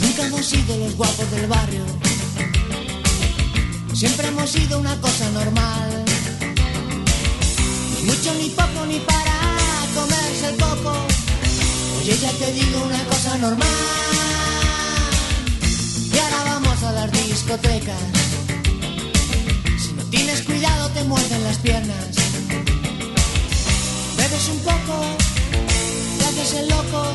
Nunca 0.00 0.26
hemos 0.26 0.44
sido 0.44 0.76
los 0.78 0.96
guapos 0.96 1.30
del 1.30 1.46
barrio. 1.46 1.84
Siempre 3.94 4.26
hemos 4.26 4.50
sido 4.50 4.80
una 4.80 5.00
cosa 5.00 5.30
normal. 5.30 6.03
Mucho 8.06 8.34
ni 8.34 8.50
poco 8.50 8.86
ni 8.86 8.98
para 9.00 9.34
comerse 9.94 10.48
el 10.50 10.56
coco. 10.56 10.92
Oye, 11.98 12.18
ya 12.18 12.30
te 12.32 12.52
digo 12.52 12.82
una 12.84 13.02
cosa 13.04 13.38
normal. 13.38 13.68
Y 16.12 16.18
ahora 16.18 16.44
vamos 16.44 16.82
a 16.82 16.92
las 16.92 17.10
discotecas. 17.12 18.02
Si 19.78 19.92
no 19.94 20.02
tienes 20.10 20.42
cuidado 20.42 20.90
te 20.90 21.04
muerden 21.04 21.44
las 21.44 21.58
piernas. 21.58 22.06
Bebes 24.18 24.48
un 24.48 24.58
poco, 24.60 24.96
te 26.18 26.24
haces 26.26 26.52
el 26.60 26.68
loco 26.68 27.12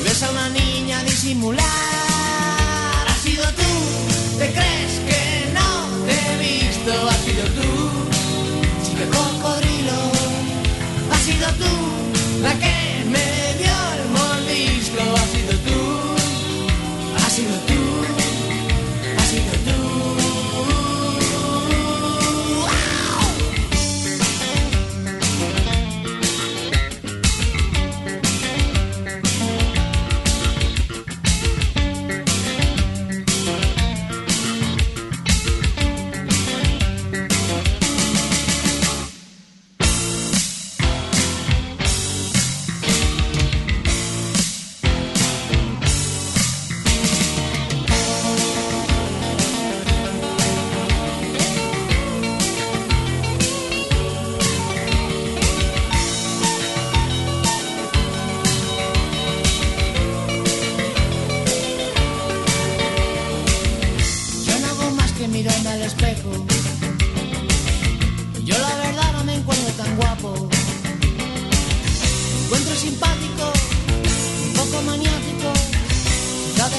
y 0.00 0.04
ves 0.04 0.22
a 0.22 0.30
una 0.30 0.48
niña 0.50 1.02
disimular. 1.04 1.66
Has 3.08 3.20
sido 3.22 3.44
tú, 3.44 4.38
te 4.38 4.52
crees 4.52 4.92
que 5.08 5.52
no 5.52 5.70
te 6.06 6.14
he 6.14 6.36
visto. 6.38 7.08
Has 7.08 7.18
sido 7.24 7.44
tú, 7.58 7.79
sido 11.40 11.52
tú, 11.54 12.42
la 12.42 12.52
que 12.58 13.04
me 13.06 13.54
dio 13.58 13.72
el 13.96 14.10
mordisco. 14.10 15.39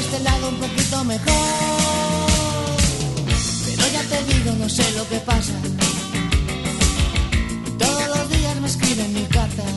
Este 0.02 0.20
lado 0.22 0.50
un 0.50 0.56
poquito 0.56 1.04
mejor. 1.04 1.26
Pero 3.66 3.84
ya 3.96 4.04
te 4.12 4.34
digo, 4.34 4.52
no 4.58 4.68
sé 4.68 4.84
lo 4.98 5.08
que 5.08 5.20
pasa. 5.20 5.54
Todos 7.78 8.08
los 8.14 8.30
días 8.30 8.56
me 8.62 8.68
escriben 8.68 9.14
mil 9.14 9.28
cartas. 9.28 9.72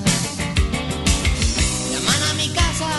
Llaman 1.91 2.23
a 2.31 2.35
mi 2.35 2.49
casa 2.61 2.91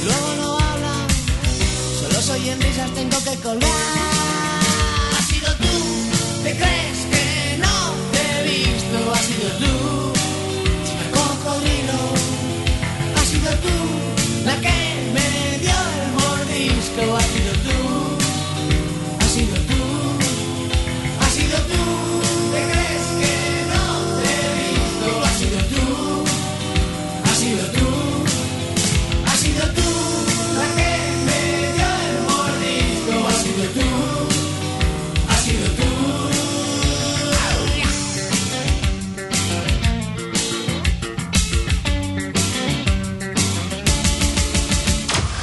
y 0.00 0.04
luego 0.06 0.30
no 0.40 0.58
hablan. 0.58 1.06
Solo 2.00 2.18
soy 2.22 2.48
en 2.48 2.60
risas, 2.60 2.90
tengo 2.94 3.18
que 3.26 3.34
colgar. 3.46 3.70
Has 5.18 5.26
sido 5.26 5.50
tú, 5.64 5.76
te 6.44 6.52
crees 6.60 6.98
que 7.12 7.58
no 7.64 7.76
te 8.12 8.20
he 8.30 8.40
visto. 8.54 8.96
Has 9.12 9.24
sido 9.30 9.48
tú, 9.62 9.72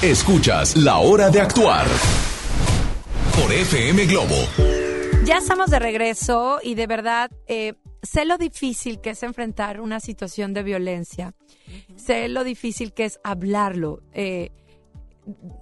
Escuchas 0.02 0.76
La 0.78 0.98
Hora 0.98 1.30
de 1.30 1.40
Actuar 1.40 1.86
por 3.40 3.54
FM 3.54 4.08
Globo. 4.08 4.34
Ya 5.24 5.38
estamos 5.38 5.70
de 5.70 5.78
regreso 5.78 6.58
y 6.64 6.74
de 6.74 6.88
verdad 6.88 7.30
eh, 7.46 7.76
sé 8.02 8.26
lo 8.26 8.40
difícil 8.40 9.00
que 9.00 9.12
es 9.12 9.22
enfrentar 9.22 9.80
una 9.80 10.00
situación 10.00 10.56
de 10.56 10.64
violencia. 10.64 11.36
Sé 11.98 12.30
lo 12.30 12.44
difícil 12.44 12.94
que 12.94 13.06
es 13.06 13.20
hablarlo. 13.24 14.02
Eh, 14.14 14.50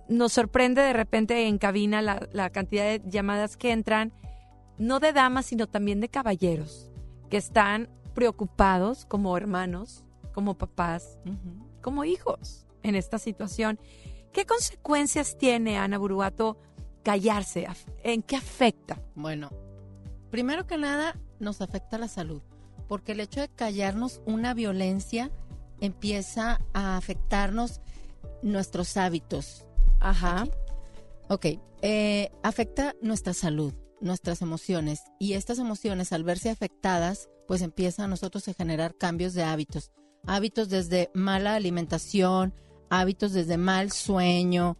nos 0.07 0.31
sorprende 0.31 0.83
de 0.83 0.93
repente 0.93 1.45
en 1.45 1.57
cabina 1.57 2.01
la, 2.01 2.25
la 2.31 2.49
cantidad 2.49 2.85
de 2.85 3.01
llamadas 3.09 3.57
que 3.57 3.73
entran, 3.73 4.13
no 4.77 5.01
de 5.01 5.11
damas, 5.11 5.47
sino 5.47 5.67
también 5.67 5.99
de 5.99 6.07
caballeros, 6.07 6.89
que 7.29 7.35
están 7.35 7.89
preocupados 8.15 9.05
como 9.05 9.35
hermanos, 9.35 10.05
como 10.31 10.57
papás, 10.57 11.19
como 11.81 12.05
hijos 12.05 12.65
en 12.83 12.95
esta 12.95 13.17
situación. 13.17 13.79
¿Qué 14.33 14.45
consecuencias 14.45 15.37
tiene, 15.37 15.77
Ana 15.77 15.97
Buruato, 15.97 16.57
callarse? 17.03 17.67
¿En 18.03 18.21
qué 18.21 18.35
afecta? 18.35 19.01
Bueno, 19.15 19.49
primero 20.29 20.67
que 20.67 20.77
nada 20.77 21.15
nos 21.39 21.61
afecta 21.61 21.97
la 21.97 22.07
salud, 22.07 22.41
porque 22.87 23.13
el 23.13 23.21
hecho 23.21 23.41
de 23.41 23.49
callarnos 23.49 24.21
una 24.25 24.53
violencia 24.53 25.31
empieza 25.81 26.61
a 26.73 26.97
afectarnos 26.97 27.81
nuestros 28.41 28.97
hábitos. 28.97 29.65
Ajá. 29.99 30.45
Ok, 31.29 31.45
eh, 31.81 32.31
afecta 32.43 32.95
nuestra 33.01 33.33
salud, 33.33 33.73
nuestras 33.99 34.41
emociones, 34.41 35.01
y 35.19 35.33
estas 35.33 35.59
emociones 35.59 36.13
al 36.13 36.23
verse 36.23 36.49
afectadas, 36.49 37.29
pues 37.47 37.61
empieza 37.61 38.03
a 38.03 38.07
nosotros 38.07 38.47
a 38.47 38.53
generar 38.53 38.95
cambios 38.95 39.33
de 39.33 39.43
hábitos. 39.43 39.91
Hábitos 40.27 40.69
desde 40.69 41.09
mala 41.13 41.55
alimentación, 41.55 42.53
hábitos 42.89 43.33
desde 43.33 43.57
mal 43.57 43.91
sueño, 43.91 44.77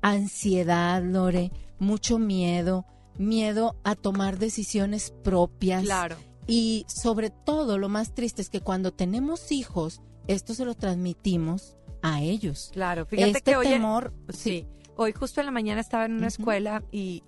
ansiedad, 0.00 1.02
Lore, 1.02 1.52
mucho 1.78 2.18
miedo, 2.18 2.86
miedo 3.18 3.76
a 3.84 3.94
tomar 3.94 4.38
decisiones 4.38 5.12
propias. 5.22 5.84
Claro. 5.84 6.16
Y 6.46 6.84
sobre 6.88 7.30
todo, 7.30 7.78
lo 7.78 7.88
más 7.88 8.14
triste 8.14 8.42
es 8.42 8.50
que 8.50 8.60
cuando 8.60 8.92
tenemos 8.92 9.52
hijos, 9.52 10.02
esto 10.26 10.54
se 10.54 10.64
lo 10.64 10.74
transmitimos 10.74 11.76
a 12.02 12.20
ellos. 12.20 12.70
Claro, 12.72 13.06
fíjate 13.06 13.30
este 13.30 13.42
que 13.52 13.56
hoy, 13.56 13.68
temor, 13.68 14.12
sí, 14.28 14.66
hoy 14.96 15.12
justo 15.12 15.40
en 15.40 15.46
la 15.46 15.52
mañana 15.52 15.80
estaba 15.80 16.04
en 16.04 16.14
una 16.14 16.26
escuela 16.26 16.82
y, 16.90 17.22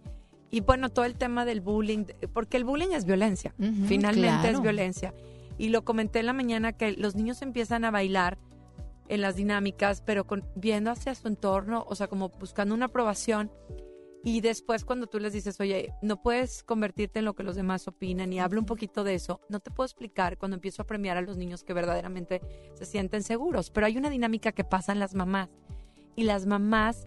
y 0.50 0.60
bueno, 0.60 0.90
todo 0.90 1.04
el 1.04 1.14
tema 1.14 1.44
del 1.44 1.60
bullying, 1.60 2.06
porque 2.32 2.56
el 2.56 2.64
bullying 2.64 2.90
es 2.92 3.04
violencia, 3.04 3.54
finalmente 3.86 4.50
es 4.50 4.60
violencia. 4.60 5.14
Y 5.56 5.68
lo 5.68 5.84
comenté 5.84 6.18
en 6.18 6.26
la 6.26 6.32
mañana 6.32 6.72
que 6.72 6.92
los 6.92 7.14
niños 7.14 7.40
empiezan 7.40 7.84
a 7.84 7.92
bailar 7.92 8.38
en 9.08 9.20
las 9.20 9.36
dinámicas, 9.36 10.00
pero 10.00 10.26
con, 10.26 10.44
viendo 10.54 10.90
hacia 10.90 11.14
su 11.14 11.28
entorno, 11.28 11.84
o 11.88 11.94
sea, 11.94 12.08
como 12.08 12.28
buscando 12.28 12.74
una 12.74 12.86
aprobación. 12.86 13.50
Y 14.26 14.40
después 14.40 14.86
cuando 14.86 15.06
tú 15.06 15.18
les 15.18 15.34
dices, 15.34 15.60
oye, 15.60 15.92
no 16.00 16.22
puedes 16.22 16.62
convertirte 16.62 17.18
en 17.18 17.26
lo 17.26 17.34
que 17.34 17.42
los 17.42 17.56
demás 17.56 17.86
opinan 17.86 18.32
y 18.32 18.40
hablo 18.40 18.58
un 18.58 18.64
poquito 18.66 19.04
de 19.04 19.14
eso, 19.14 19.42
no 19.50 19.60
te 19.60 19.70
puedo 19.70 19.84
explicar 19.84 20.38
cuando 20.38 20.54
empiezo 20.54 20.80
a 20.80 20.86
premiar 20.86 21.18
a 21.18 21.20
los 21.20 21.36
niños 21.36 21.62
que 21.62 21.74
verdaderamente 21.74 22.40
se 22.72 22.86
sienten 22.86 23.22
seguros. 23.22 23.70
Pero 23.70 23.86
hay 23.86 23.98
una 23.98 24.08
dinámica 24.08 24.52
que 24.52 24.64
pasa 24.64 24.92
en 24.92 24.98
las 24.98 25.14
mamás 25.14 25.50
y 26.16 26.24
las 26.24 26.46
mamás 26.46 27.06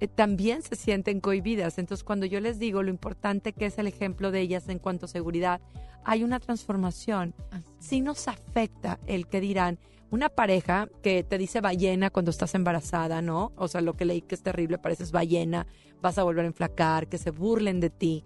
eh, 0.00 0.08
también 0.08 0.62
se 0.62 0.74
sienten 0.74 1.20
cohibidas. 1.20 1.78
Entonces 1.78 2.02
cuando 2.02 2.26
yo 2.26 2.40
les 2.40 2.58
digo 2.58 2.82
lo 2.82 2.90
importante 2.90 3.52
que 3.52 3.66
es 3.66 3.78
el 3.78 3.86
ejemplo 3.86 4.32
de 4.32 4.40
ellas 4.40 4.68
en 4.68 4.80
cuanto 4.80 5.06
a 5.06 5.08
seguridad, 5.08 5.60
hay 6.04 6.22
una 6.22 6.40
transformación. 6.40 7.34
Sí 7.78 8.00
nos 8.00 8.28
afecta 8.28 8.98
el 9.06 9.26
que 9.26 9.40
dirán, 9.40 9.78
una 10.10 10.28
pareja 10.28 10.88
que 11.02 11.24
te 11.24 11.38
dice 11.38 11.60
ballena 11.60 12.10
cuando 12.10 12.30
estás 12.30 12.54
embarazada, 12.54 13.22
¿no? 13.22 13.52
O 13.56 13.68
sea, 13.68 13.80
lo 13.80 13.94
que 13.94 14.04
leí 14.04 14.22
que 14.22 14.34
es 14.34 14.42
terrible, 14.42 14.78
pareces 14.78 15.12
ballena, 15.12 15.66
vas 16.00 16.18
a 16.18 16.22
volver 16.22 16.44
a 16.44 16.48
enflacar, 16.48 17.08
que 17.08 17.18
se 17.18 17.30
burlen 17.30 17.80
de 17.80 17.90
ti. 17.90 18.24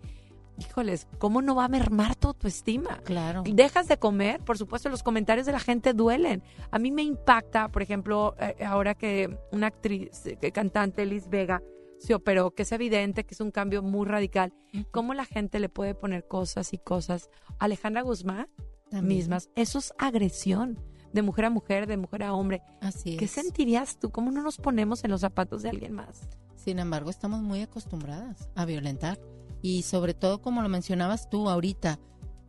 Híjoles, 0.59 1.09
¿cómo 1.19 1.41
no 1.41 1.55
va 1.55 1.65
a 1.65 1.69
mermar 1.69 2.17
tu 2.17 2.29
autoestima? 2.29 2.99
Claro. 3.05 3.43
Dejas 3.47 3.89
de 3.89 3.99
comer, 3.99 4.41
por 4.41 4.59
supuesto, 4.59 4.91
los 4.91 5.03
comentarios 5.03 5.47
de 5.47 5.53
la 5.53 5.61
gente 5.61 5.95
duelen. 5.95 6.43
A 6.71 6.79
mí 6.79 6.91
me 6.91 7.03
impacta, 7.03 7.69
por 7.69 7.81
ejemplo, 7.81 8.35
eh, 8.39 8.63
ahora 8.65 8.95
que 8.95 9.35
una 9.53 9.69
actriz, 9.69 10.27
eh, 10.27 10.53
cantante, 10.53 11.07
Liz 11.07 11.29
Vega, 11.31 11.63
se 11.99 12.15
operó, 12.15 12.51
que 12.51 12.63
es 12.63 12.73
evidente 12.73 13.25
que 13.25 13.35
es 13.35 13.41
un 13.41 13.51
cambio 13.51 13.83
muy 13.83 14.07
radical, 14.07 14.53
cómo 14.91 15.13
la 15.15 15.27
gente 15.27 15.61
le 15.61 15.69
puede 15.69 15.95
poner 15.95 16.27
cosas 16.27 16.73
y 16.73 16.79
cosas. 16.79 17.29
Alejandra 17.59 18.03
Guzmán, 18.03 18.49
También. 18.91 19.19
mismas, 19.19 19.51
eso 19.55 19.79
es 19.79 19.93
agresión 19.99 20.79
de 21.13 21.23
mujer 21.23 21.47
a 21.47 21.51
mujer, 21.51 21.87
de 21.87 21.97
mujer 21.97 22.23
a 22.23 22.35
hombre. 22.35 22.63
Así 22.81 23.17
¿Qué 23.17 23.25
es. 23.27 23.31
sentirías 23.31 23.99
tú? 23.99 24.11
¿Cómo 24.11 24.31
no 24.31 24.43
nos 24.43 24.59
ponemos 24.59 25.05
en 25.05 25.11
los 25.11 25.21
zapatos 25.23 25.63
de 25.63 25.71
alguien 25.71 25.93
más? 25.93 26.21
Sin 26.57 26.79
embargo, 26.79 27.11
estamos 27.11 27.41
muy 27.41 27.63
acostumbradas 27.63 28.49
a 28.55 28.65
violentar. 28.65 29.19
Y 29.63 29.83
sobre 29.83 30.15
todo, 30.15 30.41
como 30.41 30.63
lo 30.63 30.69
mencionabas 30.69 31.29
tú 31.29 31.49
ahorita, 31.49 31.99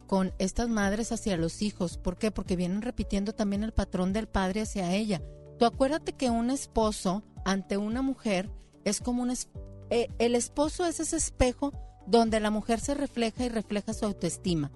con 0.07 0.33
estas 0.39 0.67
madres 0.69 1.11
hacia 1.11 1.37
los 1.37 1.61
hijos. 1.61 1.97
¿Por 1.97 2.17
qué? 2.17 2.31
Porque 2.31 2.55
vienen 2.55 2.81
repitiendo 2.81 3.33
también 3.33 3.63
el 3.63 3.71
patrón 3.73 4.11
del 4.13 4.27
padre 4.27 4.61
hacia 4.61 4.93
ella. 4.93 5.21
Tú 5.57 5.65
acuérdate 5.65 6.13
que 6.13 6.29
un 6.29 6.49
esposo 6.49 7.23
ante 7.45 7.77
una 7.77 8.01
mujer 8.01 8.49
es 8.83 8.99
como 8.99 9.23
un... 9.23 9.31
es- 9.31 9.49
eh, 9.89 10.07
el 10.19 10.35
esposo 10.35 10.85
es 10.85 10.99
ese 10.99 11.17
espejo 11.17 11.71
donde 12.07 12.39
la 12.39 12.49
mujer 12.51 12.79
se 12.79 12.93
refleja 12.93 13.43
y 13.45 13.49
refleja 13.49 13.93
su 13.93 14.05
autoestima. 14.05 14.71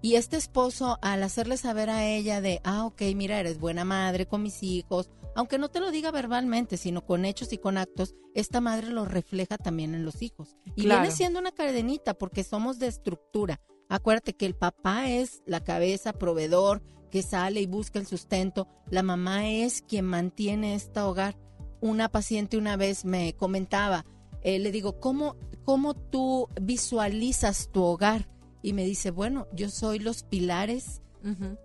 Y 0.00 0.14
este 0.14 0.36
esposo, 0.36 0.98
al 1.02 1.22
hacerle 1.22 1.56
saber 1.56 1.90
a 1.90 2.06
ella 2.06 2.40
de, 2.40 2.60
ah, 2.64 2.86
ok, 2.86 3.02
mira, 3.16 3.40
eres 3.40 3.58
buena 3.58 3.84
madre 3.84 4.26
con 4.26 4.42
mis 4.42 4.62
hijos, 4.62 5.10
aunque 5.34 5.58
no 5.58 5.68
te 5.68 5.80
lo 5.80 5.90
diga 5.90 6.10
verbalmente, 6.10 6.76
sino 6.76 7.04
con 7.04 7.24
hechos 7.24 7.52
y 7.52 7.58
con 7.58 7.78
actos, 7.78 8.14
esta 8.34 8.60
madre 8.60 8.90
lo 8.90 9.04
refleja 9.04 9.56
también 9.58 9.94
en 9.94 10.04
los 10.04 10.22
hijos. 10.22 10.56
Y 10.76 10.82
Claro. 10.82 11.00
viene 11.02 11.14
siendo 11.14 11.38
una 11.40 11.52
cadenita 11.52 12.14
porque 12.14 12.44
somos 12.44 12.78
de 12.78 12.86
estructura. 12.88 13.60
Acuérdate 13.88 14.34
que 14.34 14.46
el 14.46 14.54
papá 14.54 15.10
es 15.10 15.42
la 15.46 15.62
cabeza, 15.64 16.12
proveedor, 16.12 16.82
que 17.10 17.22
sale 17.22 17.60
y 17.60 17.66
busca 17.66 17.98
el 17.98 18.06
sustento. 18.06 18.68
La 18.90 19.02
mamá 19.02 19.48
es 19.48 19.82
quien 19.82 20.04
mantiene 20.04 20.74
este 20.74 21.00
hogar. 21.00 21.36
Una 21.80 22.08
paciente 22.08 22.56
una 22.56 22.76
vez 22.76 23.04
me 23.04 23.32
comentaba, 23.34 24.04
eh, 24.42 24.58
le 24.58 24.70
digo, 24.72 25.00
¿cómo, 25.00 25.36
¿cómo 25.64 25.94
tú 25.94 26.48
visualizas 26.60 27.70
tu 27.72 27.82
hogar? 27.82 28.28
Y 28.68 28.74
me 28.74 28.84
dice, 28.84 29.10
bueno, 29.10 29.46
yo 29.54 29.70
soy 29.70 29.98
los 29.98 30.24
pilares 30.24 31.00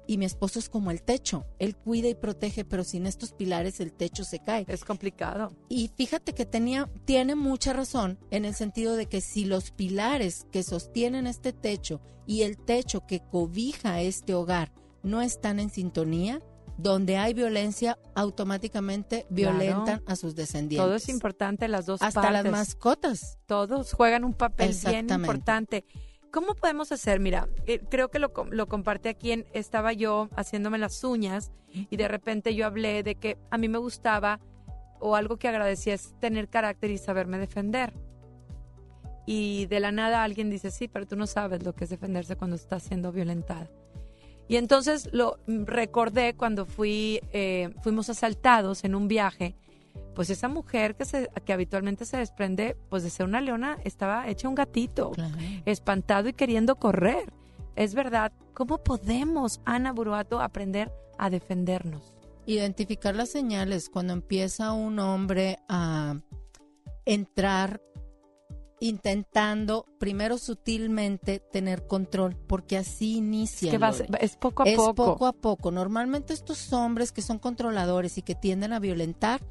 y 0.08 0.18
mi 0.18 0.24
esposo 0.24 0.58
es 0.58 0.70
como 0.70 0.90
el 0.90 1.04
techo. 1.04 1.46
Él 1.60 1.76
cuida 1.76 2.08
y 2.08 2.16
protege, 2.16 2.64
pero 2.64 2.86
sin 2.86 3.06
estos 3.08 3.34
pilares 3.34 3.82
el 3.82 3.92
techo 3.92 4.24
se 4.24 4.40
cae. 4.40 4.64
Es 4.70 4.86
complicado. 4.86 5.54
Y 5.68 5.92
fíjate 5.98 6.32
que 6.32 6.46
tenía, 6.46 6.90
tiene 7.04 7.36
mucha 7.36 7.74
razón 7.74 8.20
en 8.32 8.46
el 8.46 8.56
sentido 8.56 8.96
de 8.96 9.08
que 9.08 9.20
si 9.20 9.44
los 9.44 9.72
pilares 9.72 10.48
que 10.50 10.64
sostienen 10.64 11.28
este 11.28 11.52
techo 11.52 12.00
y 12.26 12.44
el 12.44 12.58
techo 12.58 13.06
que 13.06 13.20
cobija 13.20 14.00
este 14.00 14.34
hogar 14.34 14.72
no 15.04 15.22
están 15.22 15.60
en 15.60 15.72
sintonía, 15.72 16.40
donde 16.78 17.18
hay 17.18 17.34
violencia, 17.34 18.00
automáticamente 18.16 19.26
violentan 19.30 20.02
a 20.08 20.16
sus 20.16 20.36
descendientes. 20.36 20.86
Todo 20.86 20.96
es 20.96 21.10
importante, 21.10 21.68
las 21.68 21.86
dos 21.86 22.02
Hasta 22.02 22.22
partes. 22.22 22.44
las 22.44 22.52
mascotas. 22.54 23.40
Todos 23.46 23.92
juegan 23.92 24.24
un 24.24 24.34
papel 24.34 24.74
bien 24.88 25.10
importante. 25.10 25.86
¿Cómo 26.34 26.56
podemos 26.56 26.92
hacer? 26.92 27.20
Mira, 27.20 27.48
eh, 27.68 27.80
creo 27.92 28.10
que 28.10 28.18
lo, 28.18 28.34
lo 28.50 28.68
compartí 28.68 29.08
aquí. 29.08 29.34
En, 29.34 29.46
estaba 29.54 29.94
yo 29.94 30.30
haciéndome 30.36 30.80
las 30.80 31.04
uñas 31.04 31.52
y 31.72 31.96
de 31.96 32.08
repente 32.08 32.56
yo 32.56 32.66
hablé 32.66 33.04
de 33.04 33.14
que 33.14 33.38
a 33.52 33.60
mí 33.60 33.70
me 33.70 33.78
gustaba 33.78 34.40
o 35.00 35.16
algo 35.16 35.38
que 35.38 35.48
agradecía 35.48 35.94
es 35.94 36.16
tener 36.20 36.50
carácter 36.50 36.90
y 36.90 36.98
saberme 36.98 37.38
defender. 37.38 37.94
Y 39.28 39.68
de 39.68 39.80
la 39.80 39.92
nada 39.92 40.24
alguien 40.24 40.50
dice, 40.50 40.72
sí, 40.72 40.88
pero 40.88 41.06
tú 41.06 41.16
no 41.16 41.28
sabes 41.28 41.62
lo 41.62 41.76
que 41.76 41.84
es 41.84 41.92
defenderse 41.92 42.36
cuando 42.36 42.56
estás 42.56 42.82
siendo 42.82 43.12
violentada. 43.12 43.70
Y 44.48 44.56
entonces 44.56 45.10
lo 45.14 45.38
recordé 45.46 46.34
cuando 46.34 46.66
fui, 46.66 47.22
eh, 47.32 47.70
fuimos 47.84 48.10
asaltados 48.10 48.84
en 48.86 48.96
un 48.96 49.08
viaje. 49.08 49.56
Pues 50.16 50.30
esa 50.30 50.48
mujer 50.48 50.96
que, 50.96 51.06
se, 51.06 51.30
que 51.46 51.54
habitualmente 51.54 52.06
se 52.06 52.18
desprende, 52.18 52.76
pues 52.90 53.04
de 53.04 53.10
ser 53.10 53.26
una 53.26 53.42
leona, 53.42 53.78
estaba 53.84 54.28
hecha 54.28 54.48
un 54.48 54.56
gatito, 54.56 55.12
Claro. 55.12 55.36
espantado 55.66 56.30
y 56.30 56.34
queriendo 56.34 56.76
correr. 56.76 57.34
Es 57.76 57.96
verdad, 57.96 58.32
¿cómo 58.54 58.78
podemos, 58.84 59.60
Ana 59.66 59.92
Buruato, 59.92 60.40
aprender 60.42 60.92
a 61.18 61.30
defendernos? 61.32 62.14
Identificar 62.46 63.16
las 63.16 63.30
señales 63.30 63.90
cuando 63.90 64.14
empieza 64.14 64.74
un 64.74 65.00
hombre 65.00 65.58
a 65.70 66.16
entrar 67.06 67.82
intentando 68.80 69.86
primero 69.98 70.38
sutilmente 70.38 71.40
tener 71.40 71.88
control, 71.88 72.36
porque 72.48 72.78
así 72.78 73.18
inicia. 73.18 73.72
que 73.72 73.80
Lore. 73.80 73.94
ser- 73.94 74.10
es 74.20 74.36
poco 74.36 74.64
a 74.64 74.66
es 74.66 74.76
poco. 74.76 74.94
poco 74.94 75.26
a 75.26 75.34
poco. 75.34 75.72
Normalmente 75.72 76.34
estos 76.34 76.72
hombres 76.74 77.12
que 77.12 77.22
son 77.22 77.40
controladores 77.40 78.18
y 78.18 78.22
que 78.24 78.36
tienden 78.36 78.74
a 78.74 78.80
violentar 78.80 79.42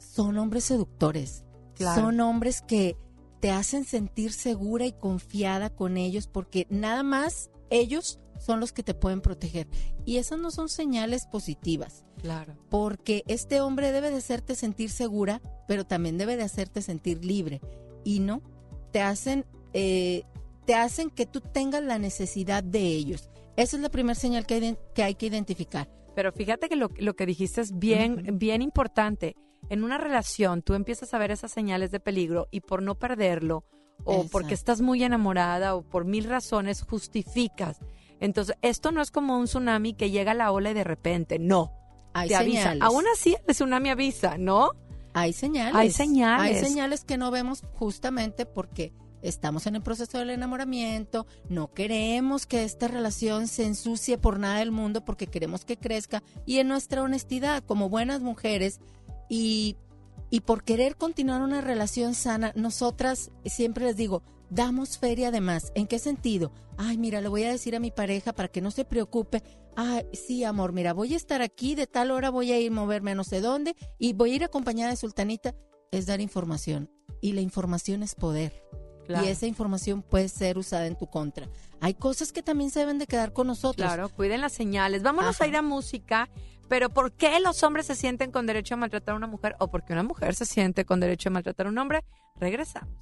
son 0.00 0.38
hombres 0.38 0.64
seductores. 0.64 1.44
Claro. 1.74 2.02
Son 2.02 2.20
hombres 2.20 2.62
que 2.62 2.96
te 3.40 3.50
hacen 3.50 3.84
sentir 3.84 4.32
segura 4.32 4.86
y 4.86 4.92
confiada 4.92 5.70
con 5.70 5.96
ellos 5.96 6.26
porque 6.26 6.66
nada 6.68 7.02
más 7.02 7.50
ellos 7.70 8.20
son 8.38 8.60
los 8.60 8.72
que 8.72 8.82
te 8.82 8.94
pueden 8.94 9.20
proteger. 9.20 9.68
Y 10.04 10.16
esas 10.16 10.38
no 10.38 10.50
son 10.50 10.68
señales 10.68 11.26
positivas 11.26 12.04
Claro. 12.20 12.56
porque 12.68 13.22
este 13.26 13.60
hombre 13.60 13.92
debe 13.92 14.10
de 14.10 14.16
hacerte 14.16 14.54
sentir 14.54 14.90
segura, 14.90 15.40
pero 15.68 15.84
también 15.84 16.18
debe 16.18 16.36
de 16.36 16.42
hacerte 16.42 16.82
sentir 16.82 17.24
libre. 17.24 17.60
Y 18.04 18.20
no, 18.20 18.42
te 18.92 19.00
hacen, 19.00 19.44
eh, 19.72 20.24
te 20.66 20.74
hacen 20.74 21.10
que 21.10 21.26
tú 21.26 21.40
tengas 21.40 21.82
la 21.82 21.98
necesidad 21.98 22.64
de 22.64 22.80
ellos. 22.80 23.30
Esa 23.56 23.76
es 23.76 23.82
la 23.82 23.90
primera 23.90 24.14
señal 24.14 24.46
que, 24.46 24.76
hay 24.96 25.14
que 25.14 25.26
identificar. 25.26 25.88
Pero 26.14 26.32
fíjate 26.32 26.68
que 26.68 26.76
lo, 26.76 26.90
lo 26.98 27.14
que 27.14 27.26
dijiste 27.26 27.60
es 27.60 27.78
bien, 27.78 28.38
bien 28.38 28.62
importante. 28.62 29.36
En 29.70 29.84
una 29.84 29.96
relación 29.98 30.62
tú 30.62 30.74
empiezas 30.74 31.14
a 31.14 31.18
ver 31.18 31.30
esas 31.30 31.52
señales 31.52 31.90
de 31.90 32.00
peligro 32.00 32.48
y 32.50 32.60
por 32.60 32.82
no 32.82 32.96
perderlo 32.96 33.64
o 34.04 34.26
porque 34.26 34.54
estás 34.54 34.80
muy 34.80 35.02
enamorada 35.04 35.74
o 35.74 35.82
por 35.82 36.04
mil 36.04 36.24
razones 36.24 36.82
justificas. 36.82 37.78
Entonces, 38.18 38.56
esto 38.62 38.92
no 38.92 39.00
es 39.00 39.10
como 39.10 39.38
un 39.38 39.44
tsunami 39.46 39.94
que 39.94 40.10
llega 40.10 40.32
a 40.32 40.34
la 40.34 40.52
ola 40.52 40.70
y 40.70 40.74
de 40.74 40.84
repente, 40.84 41.38
no, 41.38 41.72
Hay 42.12 42.28
te 42.28 42.36
avisa. 42.36 42.62
señales. 42.62 42.82
Aún 42.82 43.04
así 43.14 43.36
el 43.46 43.54
tsunami 43.54 43.90
avisa, 43.90 44.36
¿no? 44.38 44.72
Hay 45.12 45.32
señales. 45.32 45.74
Hay 45.74 45.90
señales. 45.90 46.56
Hay 46.56 46.68
señales 46.68 47.04
que 47.04 47.16
no 47.16 47.30
vemos 47.30 47.62
justamente 47.74 48.46
porque 48.46 48.92
estamos 49.22 49.66
en 49.66 49.76
el 49.76 49.82
proceso 49.82 50.18
del 50.18 50.30
enamoramiento, 50.30 51.26
no 51.48 51.72
queremos 51.72 52.46
que 52.46 52.64
esta 52.64 52.88
relación 52.88 53.48
se 53.48 53.66
ensucie 53.66 54.18
por 54.18 54.38
nada 54.38 54.58
del 54.58 54.70
mundo 54.70 55.04
porque 55.04 55.26
queremos 55.26 55.64
que 55.64 55.76
crezca 55.76 56.22
y 56.46 56.58
en 56.58 56.68
nuestra 56.68 57.02
honestidad 57.02 57.62
como 57.64 57.88
buenas 57.88 58.22
mujeres 58.22 58.80
y, 59.30 59.76
y 60.28 60.40
por 60.40 60.64
querer 60.64 60.96
continuar 60.96 61.40
una 61.40 61.62
relación 61.62 62.14
sana, 62.14 62.52
nosotras 62.56 63.30
siempre 63.46 63.86
les 63.86 63.96
digo, 63.96 64.22
damos 64.50 64.98
feria 64.98 65.28
además. 65.28 65.72
¿En 65.74 65.86
qué 65.86 65.98
sentido? 65.98 66.52
Ay, 66.76 66.98
mira, 66.98 67.20
le 67.20 67.28
voy 67.28 67.44
a 67.44 67.50
decir 67.50 67.76
a 67.76 67.80
mi 67.80 67.90
pareja 67.90 68.34
para 68.34 68.48
que 68.48 68.60
no 68.60 68.70
se 68.70 68.84
preocupe. 68.84 69.42
Ay, 69.76 70.04
sí, 70.12 70.44
amor, 70.44 70.72
mira, 70.72 70.92
voy 70.92 71.14
a 71.14 71.16
estar 71.16 71.40
aquí, 71.42 71.76
de 71.76 71.86
tal 71.86 72.10
hora 72.10 72.28
voy 72.28 72.52
a 72.52 72.58
ir 72.58 72.72
moverme 72.72 73.12
a 73.12 73.14
no 73.14 73.24
sé 73.24 73.40
dónde 73.40 73.76
y 73.98 74.12
voy 74.12 74.32
a 74.32 74.36
ir 74.36 74.44
acompañada 74.44 74.90
de 74.90 74.96
Sultanita. 74.96 75.54
Es 75.92 76.06
dar 76.06 76.20
información 76.20 76.90
y 77.20 77.32
la 77.32 77.40
información 77.40 78.02
es 78.02 78.14
poder. 78.14 78.52
Claro. 79.06 79.26
Y 79.26 79.30
esa 79.30 79.46
información 79.46 80.02
puede 80.02 80.28
ser 80.28 80.58
usada 80.58 80.86
en 80.86 80.96
tu 80.96 81.06
contra. 81.06 81.48
Hay 81.80 81.94
cosas 81.94 82.32
que 82.32 82.42
también 82.42 82.70
se 82.70 82.80
deben 82.80 82.98
de 82.98 83.06
quedar 83.06 83.32
con 83.32 83.46
nosotros. 83.46 83.86
Claro, 83.86 84.08
cuiden 84.08 84.40
las 84.40 84.52
señales. 84.52 85.02
Vámonos 85.02 85.36
Ajá. 85.36 85.44
a 85.44 85.48
ir 85.48 85.56
a 85.56 85.62
música. 85.62 86.28
Pero 86.70 86.88
¿por 86.88 87.10
qué 87.10 87.40
los 87.40 87.64
hombres 87.64 87.86
se 87.86 87.96
sienten 87.96 88.30
con 88.30 88.46
derecho 88.46 88.74
a 88.74 88.76
maltratar 88.76 89.14
a 89.14 89.16
una 89.16 89.26
mujer 89.26 89.56
o 89.58 89.68
por 89.72 89.84
qué 89.84 89.92
una 89.92 90.04
mujer 90.04 90.36
se 90.36 90.46
siente 90.46 90.84
con 90.84 91.00
derecho 91.00 91.28
a 91.28 91.32
maltratar 91.32 91.66
a 91.66 91.68
un 91.68 91.78
hombre? 91.78 92.04
Regresamos. 92.36 92.94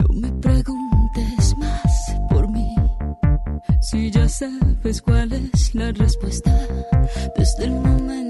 No 0.00 0.14
me 0.14 0.32
preguntes 0.32 1.56
más 1.58 2.16
por 2.28 2.50
mí, 2.50 2.74
si 3.82 4.10
ya 4.10 4.28
sabes 4.28 5.00
cuál 5.00 5.32
es 5.32 5.76
la 5.76 5.92
respuesta 5.92 6.52
desde 7.36 7.66
el 7.66 7.70
momento 7.70 8.29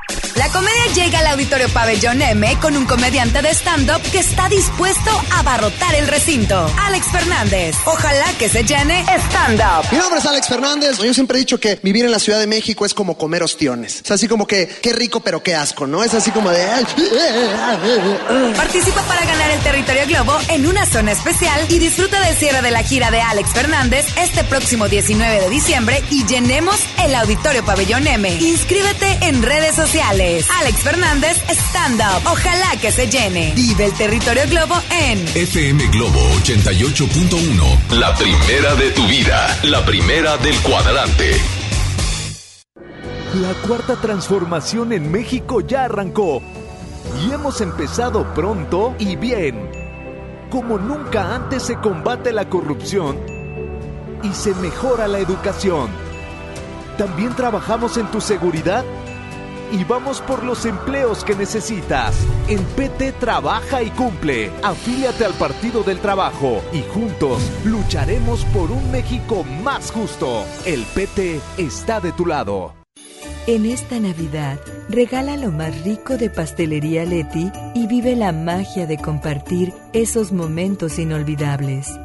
La 0.35 0.47
comedia 0.49 0.85
llega 0.95 1.19
al 1.19 1.27
Auditorio 1.27 1.67
Pabellón 1.69 2.21
M 2.21 2.57
con 2.61 2.77
un 2.77 2.85
comediante 2.85 3.41
de 3.41 3.49
stand-up 3.49 4.01
que 4.11 4.19
está 4.19 4.47
dispuesto 4.47 5.11
a 5.31 5.39
abarrotar 5.39 5.93
el 5.95 6.07
recinto. 6.07 6.71
Alex 6.79 7.07
Fernández. 7.11 7.75
Ojalá 7.85 8.25
que 8.39 8.47
se 8.47 8.63
llene 8.63 9.03
stand-up. 9.27 9.85
Mi 9.91 9.97
nombre 9.97 10.19
es 10.19 10.25
Alex 10.25 10.47
Fernández. 10.47 10.99
Yo 10.99 11.13
siempre 11.13 11.37
he 11.37 11.39
dicho 11.39 11.59
que 11.59 11.79
vivir 11.83 12.05
en 12.05 12.11
la 12.11 12.19
Ciudad 12.19 12.39
de 12.39 12.47
México 12.47 12.85
es 12.85 12.93
como 12.93 13.17
comer 13.17 13.43
ostiones. 13.43 14.01
Es 14.05 14.11
así 14.11 14.29
como 14.29 14.47
que, 14.47 14.67
qué 14.67 14.93
rico, 14.93 15.19
pero 15.19 15.43
qué 15.43 15.53
asco, 15.53 15.85
¿no? 15.85 16.03
Es 16.03 16.13
así 16.13 16.31
como 16.31 16.49
de. 16.49 16.61
Participa 18.55 19.01
para 19.01 19.25
ganar 19.25 19.51
el 19.51 19.59
territorio 19.59 20.07
Globo 20.07 20.37
en 20.49 20.65
una 20.65 20.85
zona 20.85 21.11
especial 21.11 21.59
y 21.69 21.79
disfruta 21.79 22.19
del 22.21 22.35
cierre 22.37 22.61
de 22.61 22.71
la 22.71 22.83
gira 22.83 23.11
de 23.11 23.19
Alex 23.19 23.49
Fernández 23.49 24.05
este 24.17 24.43
próximo 24.45 24.87
19 24.87 25.41
de 25.41 25.49
diciembre 25.49 26.01
y 26.09 26.25
llenemos 26.25 26.77
el 27.03 27.13
Auditorio 27.15 27.65
Pabellón 27.65 28.07
M. 28.07 28.29
Inscríbete 28.29 29.17
en 29.23 29.41
redes 29.41 29.75
sociales. 29.75 30.20
Alex 30.21 30.83
Fernández 30.83 31.41
Stand 31.49 31.99
Up. 31.99 32.31
Ojalá 32.31 32.75
que 32.79 32.91
se 32.91 33.07
llene. 33.07 33.53
Vive 33.55 33.85
el 33.85 33.93
territorio 33.93 34.43
Globo 34.49 34.75
en 34.91 35.17
FM 35.35 35.87
Globo 35.87 36.19
88.1. 36.43 37.97
La 37.97 38.13
primera 38.13 38.75
de 38.75 38.91
tu 38.91 39.03
vida. 39.07 39.59
La 39.63 39.83
primera 39.83 40.37
del 40.37 40.55
cuadrante. 40.59 41.31
La 43.33 43.53
cuarta 43.67 43.95
transformación 43.95 44.93
en 44.93 45.11
México 45.11 45.61
ya 45.61 45.85
arrancó 45.85 46.43
y 47.25 47.33
hemos 47.33 47.59
empezado 47.61 48.31
pronto 48.35 48.93
y 48.99 49.15
bien. 49.15 49.71
Como 50.51 50.77
nunca 50.77 51.33
antes 51.33 51.63
se 51.63 51.77
combate 51.77 52.31
la 52.31 52.47
corrupción 52.47 53.17
y 54.21 54.31
se 54.35 54.53
mejora 54.53 55.07
la 55.07 55.17
educación. 55.17 55.89
También 56.99 57.35
trabajamos 57.35 57.97
en 57.97 58.05
tu 58.11 58.21
seguridad 58.21 58.85
y 59.71 59.83
vamos 59.83 60.21
por 60.21 60.43
los 60.43 60.65
empleos 60.65 61.23
que 61.23 61.35
necesitas. 61.35 62.15
En 62.47 62.63
PT 62.63 63.13
trabaja 63.13 63.81
y 63.81 63.89
cumple. 63.91 64.51
Afíliate 64.63 65.25
al 65.25 65.33
Partido 65.33 65.83
del 65.83 65.99
Trabajo 65.99 66.61
y 66.73 66.81
juntos 66.81 67.41
lucharemos 67.63 68.43
por 68.45 68.71
un 68.71 68.91
México 68.91 69.43
más 69.63 69.91
justo. 69.91 70.45
El 70.65 70.83
PT 70.83 71.39
está 71.57 71.99
de 71.99 72.11
tu 72.11 72.25
lado. 72.25 72.73
En 73.47 73.65
esta 73.65 73.99
Navidad, 73.99 74.59
regala 74.87 75.35
lo 75.35 75.51
más 75.51 75.83
rico 75.83 76.17
de 76.17 76.29
Pastelería 76.29 77.05
Leti 77.05 77.51
y 77.73 77.87
vive 77.87 78.15
la 78.15 78.31
magia 78.31 78.85
de 78.85 78.97
compartir 78.97 79.73
esos 79.93 80.31
momentos 80.31 80.99
inolvidables. 80.99 81.99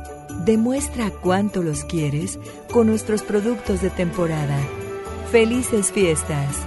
Demuestra 0.47 1.11
cuánto 1.11 1.63
los 1.63 1.85
quieres 1.85 2.39
con 2.73 2.87
nuestros 2.87 3.23
productos 3.23 3.83
de 3.83 3.91
temporada. 3.91 4.59
Felices 5.31 5.93
fiestas. 5.93 6.67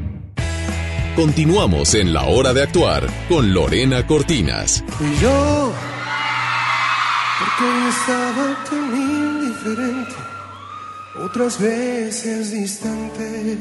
Continuamos 1.15 1.93
en 1.95 2.13
La 2.13 2.23
Hora 2.23 2.53
de 2.53 2.63
Actuar 2.63 3.05
con 3.27 3.53
Lorena 3.53 4.07
Cortinas. 4.07 4.81
Y 4.97 5.21
yo, 5.21 5.73
porque 7.37 7.89
estaba 7.89 8.63
tan 8.63 8.95
indiferente, 8.95 10.15
otras 11.21 11.59
veces 11.59 12.51
distante, 12.53 13.57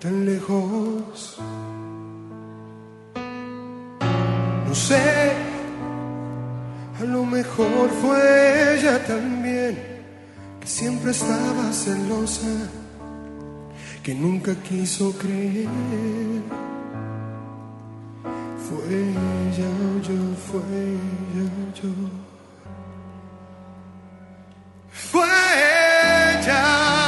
tan 0.00 0.24
lejos. 0.24 1.36
No 4.66 4.74
sé, 4.74 5.32
a 6.98 7.04
lo 7.04 7.26
mejor 7.26 7.90
fue 8.00 8.78
ella 8.78 9.04
también, 9.06 10.02
que 10.60 10.66
siempre 10.66 11.10
estaba 11.10 11.70
celosa 11.72 12.70
que 14.04 14.14
nunca 14.14 14.54
quiso 14.56 15.16
creer. 15.16 15.66
Fue 18.64 18.84
ella 18.86 19.68
o 19.88 20.02
yo, 20.02 20.20
fue 20.46 20.60
ella 20.92 21.44
o 21.62 21.72
yo. 21.80 21.92
Fue 24.90 25.26
ella, 26.34 27.03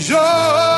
fui 0.00 0.69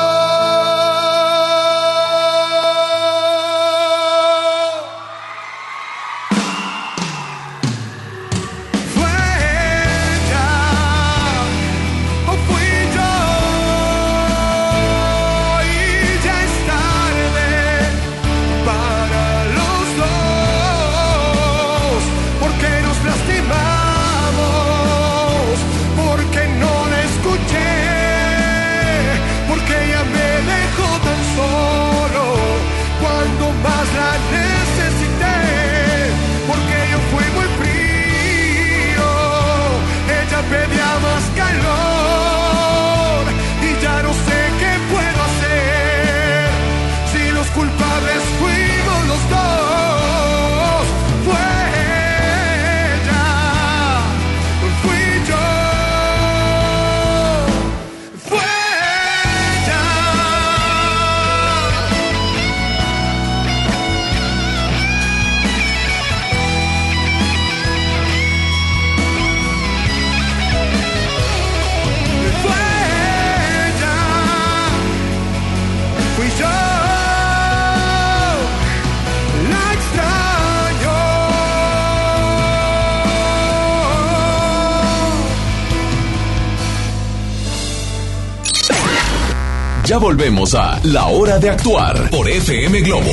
volvemos 90.13 90.53
a 90.53 90.79
La 90.83 91.07
Hora 91.07 91.39
de 91.39 91.49
Actuar 91.49 92.11
por 92.11 92.29
FM 92.29 92.81
Globo. 92.81 93.09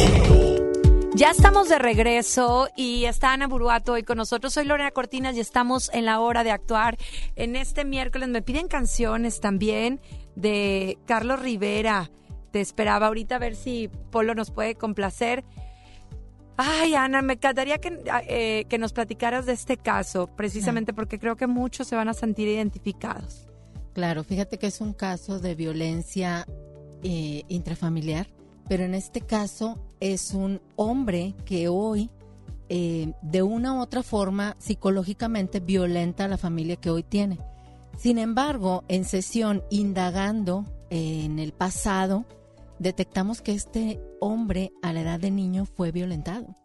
Ya 1.14 1.30
estamos 1.30 1.70
de 1.70 1.78
regreso 1.78 2.68
y 2.76 3.06
está 3.06 3.32
Ana 3.32 3.46
Buruato 3.46 3.94
hoy 3.94 4.02
con 4.02 4.18
nosotros. 4.18 4.52
Soy 4.52 4.66
Lorena 4.66 4.90
Cortinas 4.90 5.34
y 5.34 5.40
estamos 5.40 5.90
en 5.94 6.04
la 6.04 6.20
hora 6.20 6.44
de 6.44 6.50
actuar. 6.50 6.98
En 7.36 7.56
este 7.56 7.86
miércoles 7.86 8.28
me 8.28 8.42
piden 8.42 8.68
canciones 8.68 9.40
también 9.40 9.98
de 10.36 10.98
Carlos 11.06 11.40
Rivera. 11.40 12.10
Te 12.50 12.60
esperaba 12.60 13.06
ahorita 13.06 13.36
a 13.36 13.38
ver 13.38 13.56
si 13.56 13.88
Polo 14.10 14.34
nos 14.34 14.50
puede 14.50 14.74
complacer. 14.74 15.42
Ay, 16.58 16.96
Ana, 16.96 17.22
me 17.22 17.32
encantaría 17.32 17.78
que, 17.78 17.98
eh, 18.28 18.66
que 18.68 18.76
nos 18.76 18.92
platicaras 18.92 19.46
de 19.46 19.54
este 19.54 19.78
caso, 19.78 20.26
precisamente 20.36 20.92
porque 20.92 21.18
creo 21.18 21.36
que 21.36 21.46
muchos 21.46 21.88
se 21.88 21.96
van 21.96 22.10
a 22.10 22.14
sentir 22.14 22.46
identificados. 22.46 23.46
Claro, 23.94 24.22
fíjate 24.22 24.58
que 24.58 24.66
es 24.66 24.82
un 24.82 24.92
caso 24.92 25.40
de 25.40 25.54
violencia 25.54 26.46
eh, 27.02 27.42
intrafamiliar, 27.48 28.28
pero 28.68 28.84
en 28.84 28.94
este 28.94 29.20
caso 29.20 29.78
es 30.00 30.32
un 30.34 30.60
hombre 30.76 31.34
que 31.44 31.68
hoy, 31.68 32.10
eh, 32.68 33.12
de 33.22 33.42
una 33.42 33.74
u 33.74 33.80
otra 33.80 34.02
forma, 34.02 34.56
psicológicamente 34.58 35.60
violenta 35.60 36.24
a 36.24 36.28
la 36.28 36.36
familia 36.38 36.76
que 36.76 36.90
hoy 36.90 37.02
tiene. 37.02 37.38
Sin 37.98 38.18
embargo, 38.18 38.84
en 38.88 39.04
sesión, 39.04 39.62
indagando 39.70 40.64
eh, 40.90 41.24
en 41.24 41.38
el 41.38 41.52
pasado, 41.52 42.24
detectamos 42.78 43.42
que 43.42 43.52
este 43.52 44.00
hombre 44.20 44.72
a 44.82 44.92
la 44.92 45.02
edad 45.02 45.20
de 45.20 45.30
niño 45.30 45.64
fue 45.66 45.90
violentado. 45.92 46.56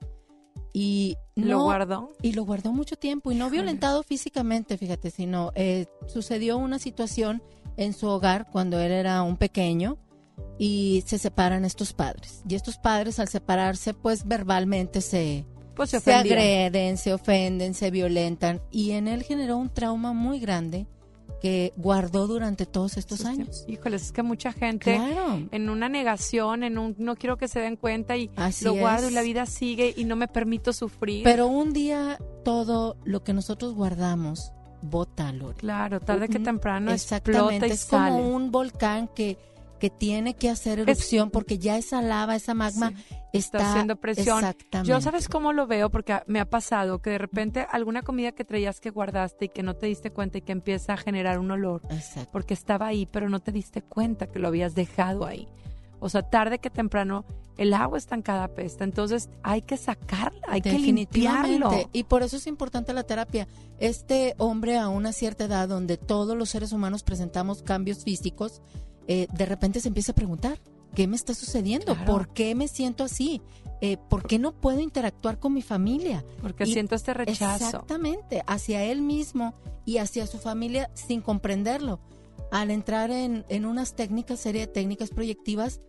Y 0.71 1.17
¿Lo 1.35 1.57
no- 1.57 1.63
guardó? 1.63 2.11
Y 2.21 2.33
lo 2.33 2.43
guardó 2.45 2.71
mucho 2.71 2.95
tiempo 2.97 3.31
y 3.31 3.35
no 3.35 3.49
violentado 3.49 4.03
físicamente, 4.03 4.77
fíjate, 4.77 5.09
sino 5.09 5.51
eh, 5.55 5.85
sucedió 6.07 6.57
una 6.57 6.79
situación 6.79 7.41
en 7.77 7.93
su 7.93 8.07
hogar 8.07 8.49
cuando 8.51 8.79
él 8.79 8.91
era 8.91 9.21
un 9.23 9.37
pequeño 9.37 9.97
y 10.57 11.03
se 11.05 11.17
separan 11.17 11.65
estos 11.65 11.93
padres. 11.93 12.41
Y 12.47 12.55
estos 12.55 12.77
padres 12.77 13.19
al 13.19 13.27
separarse, 13.27 13.93
pues 13.93 14.25
verbalmente 14.27 15.01
se, 15.01 15.45
Pues 15.75 15.89
se 15.89 15.99
se 15.99 16.13
agreden, 16.13 16.97
se 16.97 17.13
ofenden, 17.13 17.73
se 17.73 17.91
violentan 17.91 18.61
y 18.71 18.91
en 18.91 19.07
él 19.07 19.23
generó 19.23 19.57
un 19.57 19.69
trauma 19.69 20.13
muy 20.13 20.39
grande 20.39 20.87
que 21.41 21.73
guardó 21.75 22.27
durante 22.27 22.65
todos 22.65 22.95
estos 22.97 23.25
años. 23.25 23.65
Híjoles, 23.67 24.03
es 24.03 24.11
que 24.13 24.23
mucha 24.23 24.53
gente 24.53 24.95
Claro. 24.95 25.47
en 25.51 25.69
una 25.69 25.89
negación, 25.89 26.63
en 26.63 26.77
un 26.77 26.95
no 26.97 27.15
quiero 27.17 27.37
que 27.37 27.47
se 27.49 27.59
den 27.59 27.75
cuenta 27.75 28.15
y 28.15 28.31
Así 28.37 28.63
lo 28.63 28.73
guardo 28.73 29.07
es. 29.07 29.11
y 29.11 29.15
la 29.15 29.21
vida 29.21 29.45
sigue 29.45 29.93
y 29.95 30.05
no 30.05 30.15
me 30.15 30.27
permito 30.29 30.71
sufrir. 30.71 31.23
Pero 31.23 31.47
un 31.47 31.73
día 31.73 32.17
todo 32.45 32.95
lo 33.03 33.23
que 33.23 33.33
nosotros 33.33 33.73
guardamos 33.75 34.53
bota, 34.81 35.31
Lore. 35.33 35.57
Claro, 35.57 35.99
tarde 35.99 36.29
que 36.29 36.37
Un- 36.37 36.43
temprano 36.45 36.91
explota 36.91 37.17
Exactamente, 37.17 37.67
y 37.67 37.71
es 37.71 37.79
sale. 37.81 38.11
como 38.11 38.29
un 38.35 38.51
volcán 38.51 39.09
que, 39.13 39.37
que 39.79 39.89
tiene 39.89 40.35
que 40.35 40.49
hacer 40.49 40.79
erupción 40.79 41.29
porque 41.29 41.57
ya 41.57 41.77
esa 41.77 42.01
lava, 42.01 42.35
esa 42.35 42.53
magma 42.53 42.93
está, 43.33 43.57
está 43.59 43.71
haciendo 43.71 43.95
presión. 43.97 44.39
Exactamente. 44.39 44.89
Yo 44.89 45.01
sabes 45.01 45.27
cómo 45.27 45.53
lo 45.53 45.67
veo 45.67 45.89
porque 45.89 46.21
me 46.27 46.39
ha 46.39 46.49
pasado 46.49 46.99
que 47.01 47.11
de 47.11 47.17
repente 47.17 47.67
alguna 47.71 48.01
comida 48.01 48.31
que 48.31 48.45
traías 48.45 48.79
que 48.79 48.89
guardaste 48.89 49.45
y 49.45 49.49
que 49.49 49.63
no 49.63 49.75
te 49.75 49.87
diste 49.87 50.11
cuenta 50.11 50.37
y 50.37 50.41
que 50.41 50.51
empieza 50.51 50.93
a 50.93 50.97
generar 50.97 51.39
un 51.39 51.51
olor 51.51 51.81
Exacto. 51.89 52.29
porque 52.31 52.53
estaba 52.53 52.87
ahí 52.87 53.05
pero 53.05 53.29
no 53.29 53.39
te 53.39 53.51
diste 53.51 53.81
cuenta 53.81 54.27
que 54.27 54.39
lo 54.39 54.47
habías 54.47 54.75
dejado 54.75 55.25
ahí. 55.25 55.47
O 55.99 56.09
sea, 56.09 56.21
tarde 56.23 56.59
que 56.59 56.69
temprano 56.69 57.25
el 57.57 57.73
agua 57.73 57.97
estancada 57.97 58.43
apesta, 58.43 58.83
entonces 58.83 59.29
hay 59.43 59.61
que 59.61 59.77
sacarla, 59.77 60.41
hay 60.47 60.61
que 60.61 60.77
limpiarlo. 60.77 61.71
Y 61.93 62.03
por 62.03 62.21
eso 62.21 62.37
es 62.37 62.47
importante 62.47 62.93
la 62.93 63.03
terapia. 63.03 63.47
Este 63.79 64.35
hombre 64.37 64.77
a 64.77 64.89
una 64.89 65.13
cierta 65.13 65.45
edad 65.45 65.67
donde 65.67 65.97
todos 65.97 66.37
los 66.37 66.49
seres 66.49 66.73
humanos 66.73 67.03
presentamos 67.03 67.63
cambios 67.63 68.03
físicos, 68.03 68.61
eh, 69.07 69.27
de 69.31 69.45
repente 69.45 69.79
se 69.79 69.87
empieza 69.87 70.11
a 70.11 70.15
preguntar, 70.15 70.59
¿qué 70.93 71.07
me 71.07 71.15
está 71.15 71.33
sucediendo? 71.33 71.93
Claro. 71.93 72.05
¿Por 72.05 72.33
qué 72.33 72.55
me 72.55 72.67
siento 72.67 73.03
así? 73.03 73.41
Eh, 73.81 73.97
¿Por 74.09 74.25
qué 74.25 74.39
no 74.39 74.53
puedo 74.53 74.79
interactuar 74.79 75.39
con 75.39 75.53
mi 75.53 75.61
familia? 75.61 76.25
Porque 76.41 76.65
siento 76.65 76.95
este 76.95 77.13
rechazo. 77.13 77.65
Exactamente, 77.65 78.43
hacia 78.47 78.83
él 78.83 79.01
mismo 79.01 79.53
y 79.85 79.97
hacia 79.97 80.27
su 80.27 80.37
familia 80.37 80.89
sin 80.93 81.21
comprenderlo. 81.21 81.99
Al 82.51 82.71
entrar 82.71 83.11
en, 83.11 83.45
en 83.49 83.65
unas 83.65 83.95
técnicas, 83.95 84.39
serie 84.39 84.61
de 84.61 84.67
técnicas 84.67 85.09
proyectivas, 85.09 85.81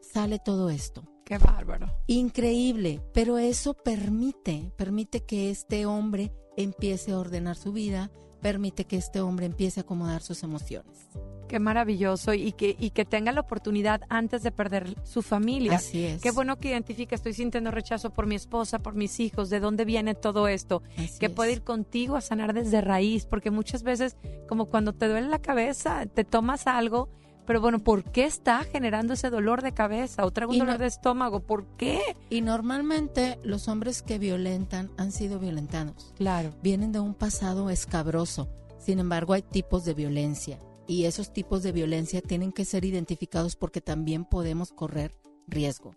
sale 0.00 0.38
todo 0.38 0.70
esto. 0.70 1.04
Qué 1.24 1.38
bárbaro. 1.38 1.90
Increíble, 2.06 3.00
pero 3.14 3.38
eso 3.38 3.72
permite, 3.72 4.70
permite 4.76 5.24
que 5.24 5.50
este 5.50 5.86
hombre 5.86 6.32
empiece 6.56 7.12
a 7.12 7.18
ordenar 7.18 7.56
su 7.56 7.72
vida, 7.72 8.10
permite 8.44 8.84
que 8.84 8.98
este 8.98 9.22
hombre 9.22 9.46
empiece 9.46 9.80
a 9.80 9.84
acomodar 9.84 10.20
sus 10.20 10.42
emociones. 10.42 11.08
Qué 11.48 11.58
maravilloso 11.58 12.34
y 12.34 12.52
que, 12.52 12.76
y 12.78 12.90
que 12.90 13.06
tenga 13.06 13.32
la 13.32 13.40
oportunidad 13.40 14.02
antes 14.10 14.42
de 14.42 14.50
perder 14.50 14.94
su 15.02 15.22
familia. 15.22 15.76
Así 15.76 16.04
es. 16.04 16.20
Qué 16.20 16.30
bueno 16.30 16.58
que 16.58 16.68
identifique, 16.68 17.14
estoy 17.14 17.32
sintiendo 17.32 17.70
rechazo 17.70 18.10
por 18.10 18.26
mi 18.26 18.34
esposa, 18.34 18.80
por 18.80 18.96
mis 18.96 19.18
hijos, 19.18 19.48
de 19.48 19.60
dónde 19.60 19.86
viene 19.86 20.14
todo 20.14 20.46
esto. 20.46 20.82
que 21.18 21.30
puede 21.30 21.52
ir 21.52 21.62
contigo 21.62 22.16
a 22.16 22.20
sanar 22.20 22.52
desde 22.52 22.82
raíz, 22.82 23.24
porque 23.24 23.50
muchas 23.50 23.82
veces, 23.82 24.18
como 24.46 24.66
cuando 24.66 24.92
te 24.92 25.08
duele 25.08 25.28
la 25.28 25.38
cabeza, 25.38 26.04
te 26.04 26.24
tomas 26.24 26.66
algo, 26.66 27.08
pero 27.46 27.60
bueno, 27.60 27.78
¿por 27.78 28.04
qué 28.04 28.24
está 28.24 28.64
generando 28.64 29.14
ese 29.14 29.30
dolor 29.30 29.62
de 29.62 29.72
cabeza? 29.72 30.24
O 30.24 30.30
traigo 30.30 30.50
un 30.50 30.56
Y 30.56 30.58
dolor 30.60 30.74
no- 30.74 30.78
de 30.80 30.86
estómago, 30.86 31.40
¿por 31.40 31.66
qué? 31.76 32.00
Y 32.30 32.40
normalmente 32.40 33.38
los 33.42 33.68
hombres 33.68 34.02
que 34.02 34.18
violentan 34.18 34.90
han 34.96 35.12
sido 35.12 35.38
violentados. 35.38 36.12
Claro. 36.16 36.54
Vienen 36.62 36.92
de 36.92 37.00
un 37.00 37.14
pasado 37.14 37.70
escabroso. 37.70 38.48
Sin 38.78 38.98
embargo, 38.98 39.32
hay 39.32 39.42
tipos 39.42 39.84
de 39.84 39.94
violencia. 39.94 40.58
Y 40.86 41.04
esos 41.04 41.32
tipos 41.32 41.62
de 41.62 41.72
violencia 41.72 42.20
tienen 42.20 42.52
que 42.52 42.64
ser 42.66 42.84
identificados 42.84 43.56
porque 43.56 43.80
también 43.80 44.24
podemos 44.26 44.72
correr 44.72 45.12
riesgo. 45.46 45.94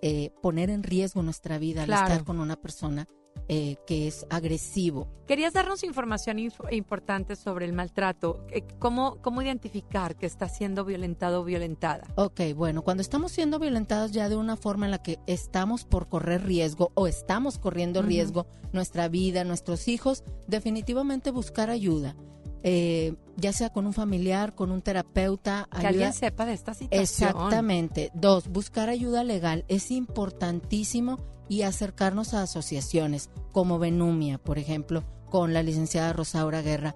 Eh, 0.00 0.32
poner 0.42 0.70
en 0.70 0.82
riesgo 0.82 1.22
nuestra 1.22 1.58
vida 1.58 1.84
Claro. 1.84 2.06
al 2.06 2.10
estar 2.12 2.24
con 2.24 2.40
una 2.40 2.56
persona 2.56 3.06
eh, 3.48 3.76
que 3.86 4.06
es 4.08 4.26
agresivo. 4.30 5.08
Querías 5.26 5.52
darnos 5.52 5.82
información 5.84 6.38
inf- 6.38 6.72
importante 6.72 7.36
sobre 7.36 7.64
el 7.64 7.72
maltrato. 7.72 8.44
Eh, 8.50 8.64
¿Cómo, 8.78 9.16
¿Cómo 9.22 9.40
identificar 9.42 10.16
que 10.16 10.26
está 10.26 10.48
siendo 10.48 10.84
violentado 10.84 11.40
o 11.40 11.44
violentada? 11.44 12.04
Ok, 12.16 12.40
bueno, 12.54 12.82
cuando 12.82 13.00
estamos 13.00 13.32
siendo 13.32 13.58
violentados 13.58 14.12
ya 14.12 14.28
de 14.28 14.36
una 14.36 14.56
forma 14.56 14.84
en 14.86 14.90
la 14.90 15.02
que 15.02 15.18
estamos 15.26 15.84
por 15.84 16.08
correr 16.08 16.44
riesgo 16.44 16.92
o 16.94 17.06
estamos 17.06 17.58
corriendo 17.58 18.02
riesgo 18.02 18.46
nuestra 18.72 19.08
vida, 19.08 19.44
nuestros 19.44 19.88
hijos, 19.88 20.24
definitivamente 20.46 21.30
buscar 21.30 21.70
ayuda. 21.70 22.16
Eh, 22.64 23.14
ya 23.36 23.52
sea 23.52 23.70
con 23.70 23.86
un 23.86 23.92
familiar, 23.92 24.54
con 24.54 24.70
un 24.70 24.82
terapeuta. 24.82 25.68
Que 25.70 25.78
ayuda- 25.78 25.88
alguien 25.88 26.12
sepa 26.12 26.46
de 26.46 26.52
esta 26.52 26.74
situación. 26.74 27.02
Exactamente. 27.02 28.10
Dos, 28.14 28.48
buscar 28.48 28.88
ayuda 28.88 29.24
legal 29.24 29.64
es 29.68 29.90
importantísimo 29.90 31.18
y 31.48 31.62
acercarnos 31.62 32.34
a 32.34 32.42
asociaciones 32.42 33.30
como 33.52 33.78
Benumia, 33.78 34.38
por 34.38 34.58
ejemplo, 34.58 35.04
con 35.30 35.52
la 35.52 35.62
licenciada 35.62 36.12
Rosaura 36.12 36.62
Guerra. 36.62 36.94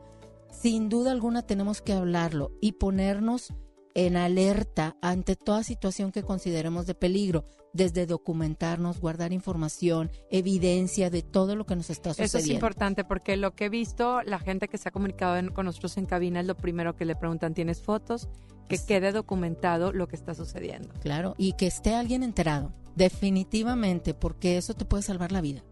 Sin 0.51 0.89
duda 0.89 1.11
alguna 1.11 1.43
tenemos 1.43 1.83
que 1.83 1.93
hablarlo 1.93 2.53
y 2.61 2.73
ponernos 2.73 3.53
en 3.99 4.17
alerta 4.19 4.95
ante 5.01 5.37
toda 5.37 5.65
situación 5.65 6.13
que 6.13 6.23
consideremos 6.23 6.87
de 6.87 6.95
peligro, 6.95 7.45
desde 7.73 8.05
documentarnos, 8.07 9.01
guardar 9.01 9.33
información, 9.33 10.11
evidencia 10.31 11.09
de 11.11 11.23
todo 11.23 11.57
lo 11.57 11.65
que 11.65 11.77
nos 11.77 11.89
está 11.91 12.11
sucediendo. 12.11 12.39
Eso 12.39 12.47
es 12.47 12.49
importante 12.55 13.05
porque 13.05 13.37
lo 13.39 13.55
que 13.55 13.65
he 13.65 13.69
visto, 13.71 14.23
la 14.23 14.39
gente 14.39 14.69
que 14.69 14.77
se 14.79 14.91
ha 14.91 14.93
comunicado 14.93 15.39
en- 15.39 15.49
con 15.51 15.65
nosotros 15.67 15.97
en 15.97 16.05
cabina 16.07 16.41
es 16.41 16.47
lo 16.47 16.57
primero 16.57 16.95
que 16.95 17.07
le 17.07 17.17
preguntan, 17.17 17.55
¿tienes 17.55 17.81
fotos? 17.81 18.29
Que 18.69 18.79
quede 18.79 19.13
documentado 19.13 19.93
lo 19.93 20.09
que 20.09 20.17
está 20.17 20.35
sucediendo. 20.35 20.89
Claro, 21.01 21.35
y 21.39 21.53
que 21.55 21.67
esté 21.67 21.95
alguien 21.95 22.23
enterado, 22.23 22.73
definitivamente, 22.97 24.13
porque 24.15 24.57
eso 24.59 24.75
te 24.75 24.85
puede 24.85 25.03
salvar 25.03 25.33
la 25.33 25.41
vida. 25.41 25.63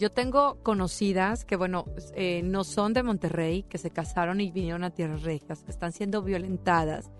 Yo 0.00 0.10
tengo 0.12 0.62
conocidas 0.62 1.44
que, 1.44 1.56
bueno, 1.56 1.84
eh, 2.14 2.42
no 2.44 2.62
son 2.62 2.92
de 2.92 3.02
Monterrey, 3.02 3.64
que 3.64 3.78
se 3.78 3.90
casaron 3.90 4.40
y 4.40 4.50
vinieron 4.52 4.84
a 4.84 4.90
Tierras 4.90 5.22
Regias, 5.22 5.62
que 5.64 5.70
están 5.72 5.92
siendo 5.92 6.22
violentadas 6.22 7.10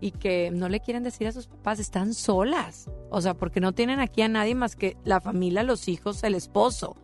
y 0.00 0.12
que 0.12 0.50
no 0.50 0.68
le 0.68 0.80
quieren 0.80 1.02
decir 1.02 1.26
a 1.26 1.32
sus 1.32 1.46
papás, 1.46 1.78
están 1.78 2.14
solas. 2.14 2.90
O 3.10 3.20
sea, 3.20 3.34
porque 3.34 3.60
no 3.60 3.72
tienen 3.72 4.00
aquí 4.00 4.22
a 4.22 4.28
nadie 4.28 4.54
más 4.54 4.76
que 4.76 4.96
la 5.04 5.20
familia, 5.20 5.62
los 5.62 5.88
hijos, 5.88 6.22
el 6.22 6.34
esposo. 6.34 6.96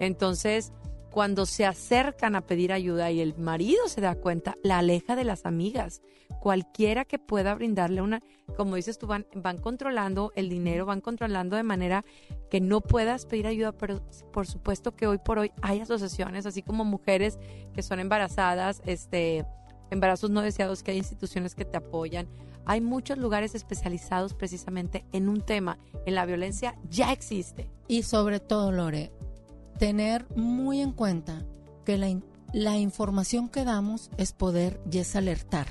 Entonces, 0.00 0.72
cuando 1.10 1.46
se 1.46 1.66
acercan 1.66 2.36
a 2.36 2.42
pedir 2.42 2.72
ayuda 2.72 3.10
y 3.10 3.20
el 3.20 3.36
marido 3.36 3.88
se 3.88 4.00
da 4.00 4.14
cuenta, 4.14 4.56
la 4.62 4.78
aleja 4.78 5.16
de 5.16 5.24
las 5.24 5.46
amigas. 5.46 6.02
Cualquiera 6.40 7.04
que 7.04 7.18
pueda 7.18 7.54
brindarle 7.54 8.02
una, 8.02 8.20
como 8.56 8.76
dices 8.76 8.98
tú, 8.98 9.06
van, 9.06 9.26
van 9.34 9.58
controlando 9.58 10.32
el 10.36 10.48
dinero, 10.48 10.86
van 10.86 11.00
controlando 11.00 11.56
de 11.56 11.62
manera 11.62 12.04
que 12.50 12.60
no 12.60 12.80
puedas 12.80 13.26
pedir 13.26 13.46
ayuda, 13.46 13.72
pero 13.72 14.00
por 14.32 14.46
supuesto 14.46 14.94
que 14.94 15.06
hoy 15.06 15.18
por 15.18 15.38
hoy 15.38 15.50
hay 15.62 15.80
asociaciones, 15.80 16.46
así 16.46 16.62
como 16.62 16.84
mujeres 16.84 17.38
que 17.72 17.82
son 17.82 17.98
embarazadas, 17.98 18.82
este, 18.84 19.44
embarazos 19.90 20.30
no 20.30 20.42
deseados, 20.42 20.82
que 20.82 20.92
hay 20.92 20.98
instituciones 20.98 21.54
que 21.54 21.64
te 21.64 21.76
apoyan. 21.76 22.28
Hay 22.64 22.80
muchos 22.80 23.18
lugares 23.18 23.54
especializados 23.54 24.34
precisamente 24.34 25.04
en 25.12 25.28
un 25.28 25.40
tema, 25.40 25.78
en 26.06 26.14
la 26.14 26.26
violencia 26.26 26.76
ya 26.90 27.12
existe. 27.12 27.70
Y 27.88 28.02
sobre 28.02 28.40
todo, 28.40 28.72
Lore, 28.72 29.10
tener 29.78 30.26
muy 30.36 30.80
en 30.80 30.92
cuenta 30.92 31.44
que 31.84 31.96
la, 31.96 32.14
la 32.52 32.76
información 32.76 33.48
que 33.48 33.64
damos 33.64 34.10
es 34.18 34.32
poder 34.32 34.80
y 34.90 34.98
es 34.98 35.16
alertar. 35.16 35.66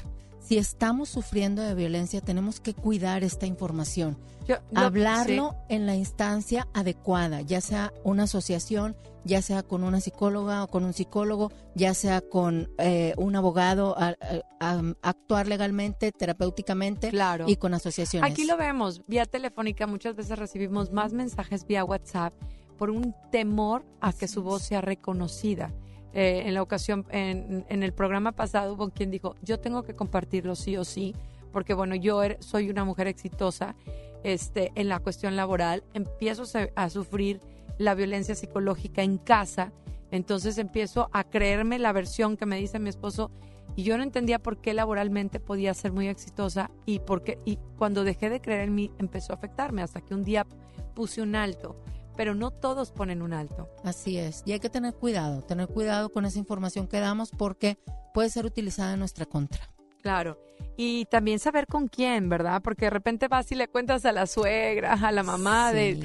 Si 0.47 0.57
estamos 0.57 1.09
sufriendo 1.09 1.61
de 1.61 1.75
violencia, 1.75 2.21
tenemos 2.21 2.59
que 2.61 2.73
cuidar 2.73 3.23
esta 3.23 3.45
información. 3.45 4.17
Yo- 4.47 4.55
Hablarlo 4.75 5.55
en 5.67 5.85
la 5.85 5.95
instancia 5.95 6.67
adecuada, 6.73 7.41
ya 7.41 7.59
sea 7.59 7.91
una 8.05 8.23
asociación, 8.23 8.95
ya 9.25 9.41
sea 9.41 9.61
con 9.63 9.83
una 9.83 9.99
psicóloga 9.99 10.63
o 10.63 10.67
con 10.69 10.85
un 10.85 10.93
psicólogo, 10.93 11.51
ya 11.75 11.93
sea 11.93 12.21
con 12.21 12.69
eh, 12.77 13.13
un 13.17 13.35
abogado, 13.35 13.97
a- 13.99 14.15
a- 14.21 14.41
a- 14.61 14.93
actuar 15.01 15.47
legalmente, 15.47 16.13
terapéuticamente 16.13 17.09
Claro. 17.09 17.43
y 17.49 17.57
con 17.57 17.73
asociaciones. 17.73 18.31
Aquí 18.31 18.45
lo 18.45 18.55
vemos, 18.55 19.01
vía 19.05 19.25
telefónica, 19.25 19.85
muchas 19.85 20.15
veces 20.15 20.39
recibimos 20.39 20.93
más 20.93 21.11
mensajes 21.11 21.65
vía 21.67 21.83
WhatsApp 21.83 22.33
por 22.77 22.89
un 22.89 23.13
temor 23.31 23.83
a 23.99 24.13
que 24.13 24.29
su 24.29 24.43
voz 24.43 24.61
sea 24.61 24.79
reconocida. 24.79 25.73
Eh, 26.13 26.43
en 26.45 26.53
la 26.53 26.61
ocasión, 26.61 27.05
en, 27.11 27.65
el 27.69 27.93
programa 27.93 28.31
pasado 28.31 28.73
hubo 28.73 28.89
quien 28.89 29.11
dijo, 29.11 29.35
yo 29.43 29.59
tengo 29.59 29.83
que 29.83 29.93
compartirlo 29.95 30.55
sí 30.55 30.75
o 30.77 30.83
sí, 30.85 31.13
porque 31.51 31.73
bueno, 31.73 31.95
yo 31.95 32.23
er- 32.23 32.37
soy 32.41 32.69
una 32.69 32.85
mujer 32.85 33.07
exitosa 33.07 33.75
este, 34.23 34.71
en 34.75 34.89
la 34.89 34.99
cuestión 34.99 35.35
laboral, 35.35 35.83
empiezo 35.93 36.43
a 36.75 36.89
sufrir 36.89 37.39
la 37.77 37.93
violencia 37.93 38.33
psicológica 38.35 39.03
en 39.03 39.17
casa, 39.17 39.71
entonces 40.09 40.57
empiezo 40.57 41.09
a 41.13 41.23
creerme 41.25 41.77
la 41.77 41.91
versión 41.91 42.35
que 42.37 42.45
me 42.45 42.57
dice 42.57 42.79
mi 42.79 42.89
esposo 42.89 43.29
y 43.75 43.83
yo 43.83 43.95
no 43.97 44.03
entendía 44.03 44.39
por 44.39 44.57
qué 44.57 44.73
laboralmente 44.73 45.39
podía 45.39 45.73
ser 45.75 45.91
muy 45.91 46.07
exitosa 46.07 46.71
y 46.85 46.99
por 46.99 47.21
qué- 47.23 47.37
y 47.45 47.59
cuando 47.77 48.03
dejé 48.03 48.29
de 48.29 48.41
creer 48.41 48.61
en 48.61 48.73
mí 48.75 48.91
empezó 48.97 49.33
a 49.33 49.35
afectarme 49.35 49.83
hasta 49.83 50.01
que 50.01 50.15
un 50.15 50.23
día 50.23 50.47
puse 50.95 51.21
un 51.21 51.35
alto, 51.35 51.75
pero 52.17 52.35
no 52.35 52.51
todos 52.51 52.91
ponen 52.91 53.21
un 53.21 53.31
alto. 53.31 53.69
Así 53.83 54.17
es, 54.17 54.43
y 54.45 54.51
hay 54.51 54.59
que 54.59 54.69
tener 54.69 54.93
cuidado, 54.95 55.43
tener 55.43 55.67
cuidado 55.67 56.09
con 56.09 56.25
esa 56.25 56.39
información 56.39 56.87
que 56.87 56.99
damos 56.99 57.31
porque 57.31 57.77
puede 58.13 58.29
ser 58.29 58.45
utilizada 58.45 58.93
en 58.93 58.99
nuestra 58.99 59.25
contra. 59.25 59.69
Claro. 60.01 60.37
Y 60.75 61.05
también 61.05 61.39
saber 61.39 61.67
con 61.67 61.87
quién, 61.87 62.29
¿verdad? 62.29 62.61
Porque 62.61 62.85
de 62.85 62.89
repente 62.89 63.27
vas 63.27 63.51
y 63.51 63.55
le 63.55 63.67
cuentas 63.67 64.05
a 64.05 64.11
la 64.11 64.25
suegra, 64.25 64.93
a 64.93 65.11
la 65.11 65.23
mamá 65.23 65.71
de, 65.71 65.99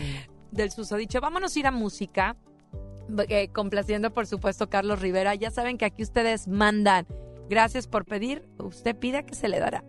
del 0.51 0.71
susodicho, 0.71 1.21
vámonos 1.21 1.57
a 1.57 1.59
ir 1.59 1.67
a 1.67 1.71
música, 1.71 2.37
eh, 3.29 3.49
complaciendo 3.49 4.13
por 4.13 4.27
supuesto 4.27 4.69
Carlos 4.69 5.01
Rivera. 5.01 5.35
Ya 5.35 5.51
saben 5.51 5.79
que 5.79 5.87
aquí 5.87 6.03
ustedes 6.03 6.49
mandan. 6.49 7.07
Gracias 7.49 7.87
por 7.87 8.05
pedir, 8.05 8.49
usted 8.59 8.97
pida 8.97 9.25
que 9.25 9.35
se 9.35 9.49
le 9.49 9.59
dará. 9.59 9.85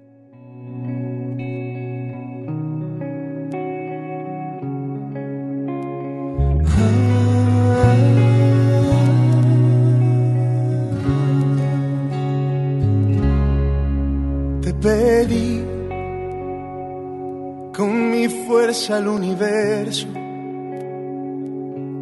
Pedí 14.84 15.64
con 17.74 18.12
mi 18.12 18.28
fuerza 18.28 18.98
al 18.98 19.08
universo. 19.08 20.08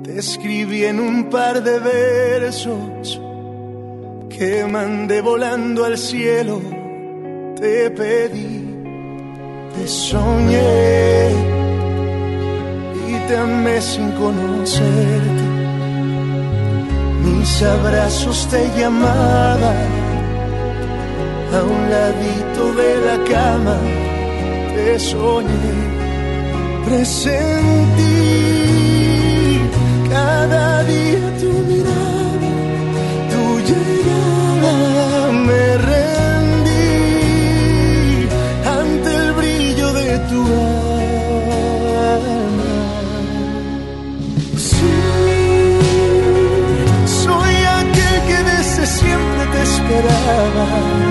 Te 0.04 0.18
escribí 0.18 0.86
en 0.86 1.00
un 1.00 1.30
par 1.30 1.62
de 1.64 1.78
versos 1.78 3.22
que 4.30 4.66
mandé 4.66 5.22
volando 5.22 5.86
al 5.86 5.98
cielo. 5.98 6.60
Te 7.56 7.92
pedí, 7.92 8.66
te 9.76 9.88
soñé 9.88 11.30
y 13.08 13.14
te 13.28 13.38
amé 13.38 13.80
sin 13.80 14.12
conocerte. 14.14 15.44
Mis 17.24 17.62
abrazos 17.62 18.48
te 18.50 18.68
llamaban 18.76 20.01
a 21.54 21.64
un 21.64 21.90
ladito 21.90 22.74
de 22.74 22.92
la 23.08 23.18
cama 23.30 23.78
te 24.74 25.00
soñé, 25.00 25.76
presentí 26.86 28.22
cada 30.10 30.84
día 30.84 31.24
tu 31.42 31.52
mirada, 31.70 32.52
tu 33.32 33.44
llegada, 33.70 35.32
me 35.48 35.64
rendí 35.90 36.98
ante 38.80 39.10
el 39.16 39.30
brillo 39.34 39.88
de 39.94 40.10
tu 40.30 40.42
alma. 42.16 42.76
Sí, 44.56 44.96
soy 47.24 47.56
aquel 47.80 48.18
que 48.30 48.40
desde 48.52 48.84
siempre 48.86 49.44
te 49.54 49.62
esperaba 49.64 51.11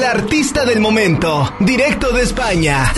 El 0.00 0.06
artista 0.06 0.64
del 0.64 0.80
momento, 0.80 1.56
directo 1.60 2.10
de 2.10 2.22
España. 2.22 2.90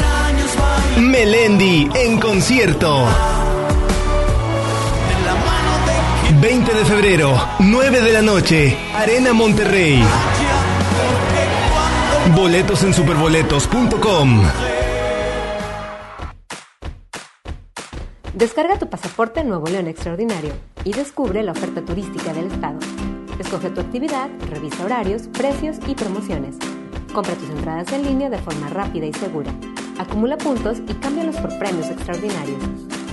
Melendi 1.01 1.91
en 1.97 2.21
concierto. 2.21 3.09
20 6.41 6.73
de 6.73 6.85
febrero, 6.85 7.49
9 7.59 8.03
de 8.03 8.13
la 8.13 8.23
noche, 8.23 8.79
Arena 8.95 9.33
Monterrey. 9.33 10.01
Boletos 12.37 12.85
en 12.85 12.95
superboletos.com. 12.95 14.45
Descarga 18.33 18.79
tu 18.79 18.89
pasaporte 18.89 19.43
Nuevo 19.43 19.67
León 19.67 19.89
Extraordinario 19.89 20.53
y 20.85 20.93
descubre 20.93 21.43
la 21.43 21.51
oferta 21.51 21.85
turística 21.85 22.33
del 22.33 22.47
estado. 22.47 22.79
Escoge 23.41 23.71
tu 23.71 23.81
actividad, 23.81 24.31
revisa 24.49 24.85
horarios, 24.85 25.23
precios 25.27 25.79
y 25.89 25.97
promociones. 25.97 26.59
Compra 27.13 27.35
tus 27.35 27.51
entradas 27.51 27.93
en 27.93 28.05
línea 28.05 28.31
de 28.31 28.39
forma 28.39 28.71
rápida 28.71 29.05
y 29.05 29.13
segura. 29.13 29.53
Acumula 29.99 30.39
puntos 30.39 30.79
y 30.89 30.95
cámbialos 30.95 31.37
por 31.37 31.59
premios 31.59 31.89
extraordinarios. 31.91 32.59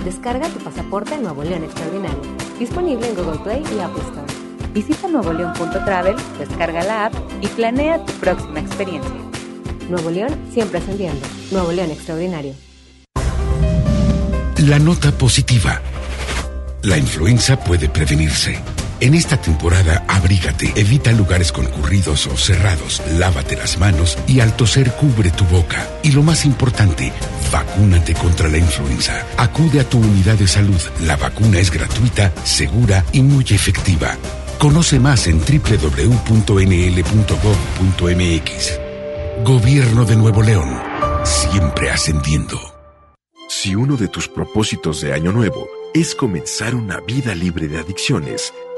Descarga 0.04 0.48
tu 0.48 0.58
pasaporte 0.58 1.18
Nuevo 1.18 1.44
León 1.44 1.64
Extraordinario. 1.64 2.20
Disponible 2.58 3.08
en 3.08 3.14
Google 3.14 3.38
Play 3.40 3.62
y 3.76 3.80
Apple 3.80 4.02
Store. 4.02 4.32
Visita 4.72 5.06
nuevoleón.travel, 5.08 6.16
descarga 6.38 6.82
la 6.84 7.06
app 7.06 7.14
y 7.42 7.46
planea 7.48 8.02
tu 8.04 8.12
próxima 8.14 8.60
experiencia. 8.60 9.12
Nuevo 9.90 10.10
León 10.10 10.34
siempre 10.50 10.78
ascendiendo. 10.78 11.26
Nuevo 11.50 11.70
León 11.70 11.90
Extraordinario. 11.90 12.54
La 14.56 14.78
nota 14.78 15.12
positiva. 15.12 15.80
La 16.82 16.96
influenza 16.96 17.58
puede 17.58 17.88
prevenirse. 17.88 18.58
En 19.00 19.14
esta 19.14 19.40
temporada, 19.40 20.04
abrígate, 20.08 20.74
evita 20.76 21.10
lugares 21.12 21.52
concurridos 21.52 22.26
o 22.26 22.36
cerrados, 22.36 23.02
lávate 23.16 23.56
las 23.56 23.78
manos 23.78 24.18
y 24.26 24.40
al 24.40 24.54
toser 24.54 24.92
cubre 24.92 25.30
tu 25.30 25.46
boca. 25.46 25.88
Y 26.02 26.12
lo 26.12 26.22
más 26.22 26.44
importante, 26.44 27.10
vacúnate 27.50 28.12
contra 28.12 28.50
la 28.50 28.58
influenza. 28.58 29.24
Acude 29.38 29.80
a 29.80 29.88
tu 29.88 29.98
unidad 29.98 30.34
de 30.34 30.46
salud. 30.46 30.80
La 31.00 31.16
vacuna 31.16 31.60
es 31.60 31.70
gratuita, 31.70 32.30
segura 32.44 33.02
y 33.12 33.22
muy 33.22 33.44
efectiva. 33.48 34.18
Conoce 34.58 35.00
más 35.00 35.26
en 35.28 35.40
www.nl.gov.mx. 35.40 36.40
Gobierno 39.42 40.04
de 40.04 40.16
Nuevo 40.16 40.42
León. 40.42 40.78
Siempre 41.24 41.90
ascendiendo. 41.90 42.58
Si 43.48 43.74
uno 43.74 43.96
de 43.96 44.08
tus 44.08 44.28
propósitos 44.28 45.00
de 45.00 45.14
Año 45.14 45.32
Nuevo 45.32 45.66
es 45.92 46.14
comenzar 46.14 46.74
una 46.74 47.00
vida 47.00 47.34
libre 47.34 47.66
de 47.66 47.78
adicciones, 47.78 48.52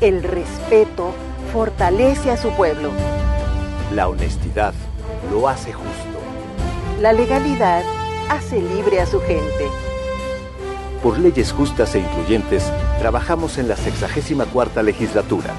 El 0.00 0.22
respeto 0.22 1.12
fortalece 1.52 2.30
a 2.30 2.38
su 2.38 2.50
pueblo. 2.52 2.90
La 3.94 4.08
honestidad 4.08 4.72
lo 5.30 5.46
hace 5.46 5.74
justo. 5.74 6.18
La 7.00 7.12
legalidad 7.12 7.82
hace 8.30 8.62
libre 8.62 9.02
a 9.02 9.06
su 9.06 9.20
gente. 9.20 9.68
Por 11.02 11.18
leyes 11.18 11.52
justas 11.52 11.94
e 11.94 11.98
incluyentes, 11.98 12.72
trabajamos 12.98 13.58
en 13.58 13.68
la 13.68 13.76
64 13.76 14.82
legislatura. 14.82 15.52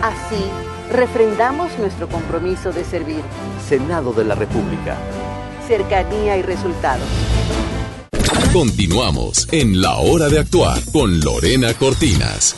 Así, 0.00 0.42
refrendamos 0.90 1.78
nuestro 1.78 2.08
compromiso 2.08 2.72
de 2.72 2.84
servir. 2.84 3.20
Senado 3.68 4.14
de 4.14 4.24
la 4.24 4.34
República. 4.34 4.96
Cercanía 5.68 6.38
y 6.38 6.42
resultados. 6.42 7.06
Continuamos 8.54 9.46
en 9.52 9.82
La 9.82 9.96
Hora 9.96 10.30
de 10.30 10.38
Actuar 10.38 10.78
con 10.90 11.20
Lorena 11.20 11.74
Cortinas. 11.74 12.56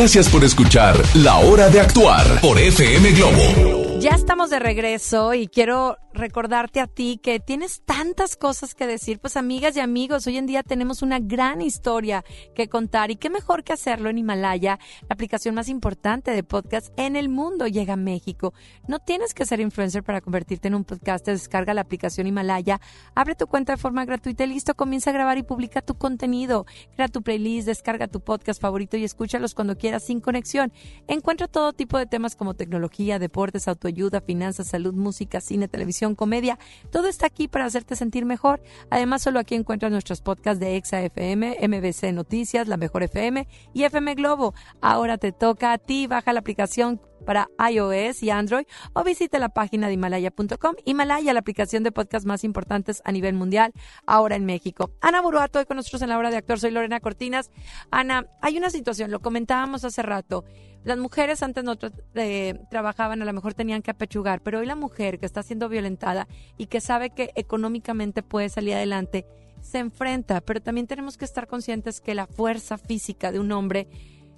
Gracias 0.00 0.30
por 0.30 0.42
escuchar 0.44 0.96
La 1.16 1.36
Hora 1.40 1.68
de 1.68 1.78
Actuar 1.78 2.40
por 2.40 2.58
FM 2.58 3.12
Globo. 3.12 3.98
Ya 3.98 4.12
estamos 4.12 4.48
de 4.48 4.58
regreso 4.58 5.34
y 5.34 5.46
quiero 5.46 5.98
recordarte 6.20 6.80
a 6.80 6.86
ti 6.86 7.18
que 7.20 7.40
tienes 7.40 7.82
tantas 7.84 8.36
cosas 8.36 8.74
que 8.74 8.86
decir. 8.86 9.18
Pues 9.18 9.36
amigas 9.36 9.76
y 9.76 9.80
amigos, 9.80 10.26
hoy 10.26 10.36
en 10.36 10.46
día 10.46 10.62
tenemos 10.62 11.02
una 11.02 11.18
gran 11.18 11.60
historia 11.62 12.24
que 12.54 12.68
contar 12.68 13.10
y 13.10 13.16
qué 13.16 13.30
mejor 13.30 13.64
que 13.64 13.72
hacerlo 13.72 14.10
en 14.10 14.18
Himalaya, 14.18 14.78
la 15.08 15.14
aplicación 15.14 15.54
más 15.54 15.68
importante 15.68 16.30
de 16.30 16.44
podcast 16.44 16.92
en 16.96 17.16
el 17.16 17.28
mundo 17.28 17.66
llega 17.66 17.94
a 17.94 17.96
México. 17.96 18.52
No 18.86 18.98
tienes 18.98 19.34
que 19.34 19.46
ser 19.46 19.60
influencer 19.60 20.04
para 20.04 20.20
convertirte 20.20 20.68
en 20.68 20.74
un 20.74 20.84
podcast. 20.84 21.26
Descarga 21.26 21.74
la 21.74 21.80
aplicación 21.80 22.26
Himalaya, 22.26 22.80
abre 23.14 23.34
tu 23.34 23.46
cuenta 23.46 23.72
de 23.72 23.78
forma 23.78 24.04
gratuita 24.04 24.44
y 24.44 24.48
listo, 24.48 24.74
comienza 24.74 25.10
a 25.10 25.14
grabar 25.14 25.38
y 25.38 25.42
publica 25.42 25.80
tu 25.80 25.94
contenido. 25.96 26.66
Crea 26.94 27.08
tu 27.08 27.22
playlist, 27.22 27.66
descarga 27.66 28.08
tu 28.08 28.20
podcast 28.20 28.60
favorito 28.60 28.96
y 28.96 29.04
escúchalos 29.04 29.54
cuando 29.54 29.76
quieras 29.76 30.04
sin 30.04 30.20
conexión. 30.20 30.72
Encuentra 31.08 31.48
todo 31.48 31.72
tipo 31.72 31.96
de 31.96 32.06
temas 32.06 32.36
como 32.36 32.54
tecnología, 32.54 33.18
deportes, 33.18 33.68
auto 33.68 33.88
ayuda, 33.88 34.20
finanzas, 34.20 34.68
salud, 34.68 34.92
música, 34.92 35.40
cine, 35.40 35.66
televisión, 35.66 36.09
comedia. 36.14 36.58
Todo 36.90 37.08
está 37.08 37.26
aquí 37.26 37.48
para 37.48 37.64
hacerte 37.64 37.96
sentir 37.96 38.24
mejor. 38.24 38.62
Además, 38.90 39.22
solo 39.22 39.40
aquí 39.40 39.54
encuentras 39.54 39.92
nuestros 39.92 40.20
podcasts 40.20 40.60
de 40.60 40.76
Exa 40.76 41.02
FM, 41.02 41.56
MBC 41.60 42.12
Noticias, 42.12 42.68
La 42.68 42.76
Mejor 42.76 43.02
FM 43.02 43.46
y 43.72 43.84
FM 43.84 44.14
Globo. 44.14 44.54
Ahora 44.80 45.18
te 45.18 45.32
toca 45.32 45.72
a 45.72 45.78
ti. 45.78 46.06
Baja 46.06 46.32
la 46.32 46.40
aplicación 46.40 47.00
para 47.24 47.48
iOS 47.70 48.22
y 48.22 48.30
Android 48.30 48.64
o 48.92 49.04
visita 49.04 49.38
la 49.38 49.48
página 49.50 49.86
de 49.86 49.94
himalaya.com. 49.94 50.74
Himalaya, 50.84 51.32
la 51.32 51.40
aplicación 51.40 51.82
de 51.82 51.92
podcast 51.92 52.26
más 52.26 52.44
importantes 52.44 53.02
a 53.04 53.12
nivel 53.12 53.34
mundial, 53.34 53.72
ahora 54.06 54.36
en 54.36 54.44
México. 54.44 54.90
Ana 55.00 55.20
Buruato, 55.20 55.58
hoy 55.58 55.66
con 55.66 55.76
nosotros 55.76 56.02
en 56.02 56.08
la 56.08 56.18
hora 56.18 56.30
de 56.30 56.36
actor, 56.36 56.58
soy 56.58 56.70
Lorena 56.70 57.00
Cortinas. 57.00 57.50
Ana, 57.90 58.26
hay 58.40 58.58
una 58.58 58.70
situación, 58.70 59.10
lo 59.10 59.20
comentábamos 59.20 59.84
hace 59.84 60.02
rato. 60.02 60.44
Las 60.82 60.98
mujeres 60.98 61.42
antes 61.42 61.62
no 61.62 61.76
eh, 62.14 62.58
trabajaban, 62.70 63.20
a 63.20 63.24
lo 63.26 63.32
mejor 63.34 63.52
tenían 63.52 63.82
que 63.82 63.90
apechugar, 63.90 64.40
pero 64.40 64.60
hoy 64.60 64.66
la 64.66 64.76
mujer 64.76 65.18
que 65.18 65.26
está 65.26 65.42
siendo 65.42 65.68
violentada 65.68 66.26
y 66.56 66.66
que 66.66 66.80
sabe 66.80 67.10
que 67.10 67.30
económicamente 67.34 68.22
puede 68.22 68.48
salir 68.48 68.74
adelante, 68.74 69.26
se 69.60 69.78
enfrenta, 69.78 70.40
pero 70.40 70.62
también 70.62 70.86
tenemos 70.86 71.18
que 71.18 71.26
estar 71.26 71.46
conscientes 71.46 72.00
que 72.00 72.14
la 72.14 72.26
fuerza 72.26 72.78
física 72.78 73.30
de 73.30 73.40
un 73.40 73.52
hombre 73.52 73.88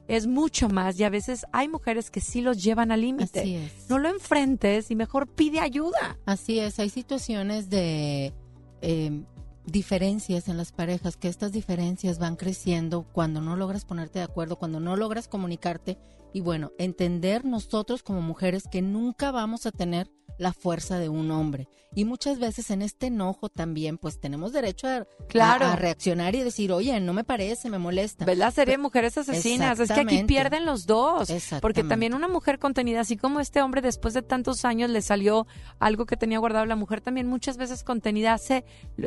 es 0.09 0.27
mucho 0.27 0.69
más 0.69 0.99
y 0.99 1.05
a 1.05 1.11
veces 1.11 1.47
hay 1.53 1.69
mujeres 1.69 2.11
que 2.11 2.21
sí 2.21 2.41
los 2.41 2.63
llevan 2.63 2.91
al 2.91 3.01
límite. 3.03 3.71
No 3.89 3.99
lo 3.99 4.09
enfrentes 4.09 4.91
y 4.91 4.97
mejor 4.97 5.29
pide 5.29 5.61
ayuda. 5.61 6.19
Así 6.27 6.59
es, 6.59 6.79
hay 6.79 6.91
situaciones 6.91 7.71
de 7.71 8.33
eh, 8.81 9.23
diferencias 9.67 10.49
en 10.49 10.57
las 10.57 10.73
parejas, 10.73 11.17
que 11.17 11.29
estas 11.29 11.53
diferencias 11.53 12.19
van 12.19 12.37
creciendo 12.37 13.07
cuando 13.13 13.41
no 13.41 13.57
logras 13.57 13.85
ponerte 13.85 14.19
de 14.19 14.25
acuerdo, 14.25 14.57
cuando 14.57 14.81
no 14.81 14.97
logras 14.97 15.29
comunicarte 15.29 15.99
y 16.33 16.41
bueno, 16.41 16.73
entender 16.79 17.45
nosotros 17.45 18.03
como 18.03 18.21
mujeres 18.21 18.65
que 18.71 18.83
nunca 18.83 19.31
vamos 19.31 19.67
a 19.67 19.73
tener 19.73 20.11
la 20.39 20.53
fuerza 20.53 20.99
de 20.99 21.09
un 21.09 21.31
hombre. 21.31 21.69
Y 21.95 22.07
muchas 22.07 22.39
veces 22.39 22.71
en 22.71 22.81
este 22.81 23.09
enojo 23.09 23.51
también, 23.51 23.99
pues 23.99 24.19
tenemos 24.19 24.53
derecho 24.53 24.89
a, 24.89 25.07
claro. 25.29 25.67
a, 25.67 25.77
reaccionar 25.77 26.35
y 26.35 26.43
decir, 26.43 26.73
oye, 26.73 26.99
no 27.01 27.13
me 27.13 27.23
parece, 27.23 27.69
me 27.69 27.79
molesta. 27.79 28.25
¿Ves 28.25 28.39
la 28.39 28.51
serie 28.51 28.79
Mujeres 28.79 29.19
Asesinas? 29.19 29.79
Es 29.79 29.93
que 29.93 30.01
aquí 30.01 30.25
pierden 30.25 30.65
los 30.65 30.87
dos. 30.87 31.31
Porque 31.61 31.85
también 31.85 32.15
una 32.15 32.29
mujer 32.29 32.59
contenida, 32.59 33.01
así 33.01 33.19
como 33.19 33.41
este 33.41 33.61
hombre 33.61 33.83
después 33.83 34.15
de 34.15 34.23
tantos 34.23 34.65
años 34.65 34.89
le 34.89 35.03
salió 35.03 35.47
algo 35.79 36.07
que 36.07 36.17
tenía 36.17 36.39
guardado, 36.39 36.65
la 36.65 36.77
mujer 36.77 37.03
también 37.03 37.27
muchas 37.27 37.59
veces 37.59 37.85
contenida 37.85 38.33
hace 38.33 38.65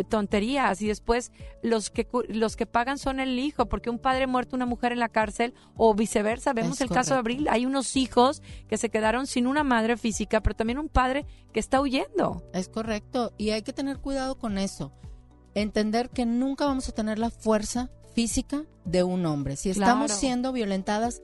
tonterías 0.08 0.80
y 0.84 0.88
después 0.88 1.32
los 1.64 1.90
que, 1.90 2.08
los 2.30 2.56
que 2.56 2.68
pagan 2.68 3.00
son 3.00 3.20
el 3.20 3.40
hijo, 3.40 3.66
porque 3.68 3.90
un 3.90 3.98
padre 3.98 4.28
muerto, 4.28 4.56
una 4.56 4.68
mujer 4.68 4.92
en 4.92 5.00
la 5.00 5.10
cárcel 5.10 5.56
o 5.76 5.96
viceversa. 5.96 6.54
Vemos 6.54 6.82
el 6.82 6.90
caso 6.90 7.15
de 7.16 7.20
Abril, 7.20 7.48
hay 7.50 7.66
unos 7.66 7.96
hijos 7.96 8.42
que 8.68 8.78
se 8.78 8.90
quedaron 8.90 9.28
sin 9.28 9.48
una 9.48 9.64
madre 9.64 9.98
física, 9.98 10.42
pero 10.42 10.56
también 10.56 10.80
un 10.80 10.90
padre 10.90 11.26
que 11.54 11.60
está 11.60 11.82
huyendo. 11.82 12.44
Es 12.54 12.70
correcto, 12.70 13.34
y 13.38 13.52
hay 13.52 13.62
que 13.62 13.74
tener 13.74 14.00
cuidado 14.00 14.38
con 14.38 14.58
eso. 14.58 14.94
Entender 15.54 16.10
que 16.10 16.26
nunca 16.26 16.66
vamos 16.66 16.90
a 16.90 16.92
tener 16.92 17.18
la 17.18 17.30
fuerza 17.30 17.90
física 18.14 18.66
de 18.86 19.04
un 19.04 19.26
hombre. 19.26 19.56
Si 19.56 19.70
estamos 19.70 20.12
siendo 20.12 20.52
violentadas, 20.52 21.22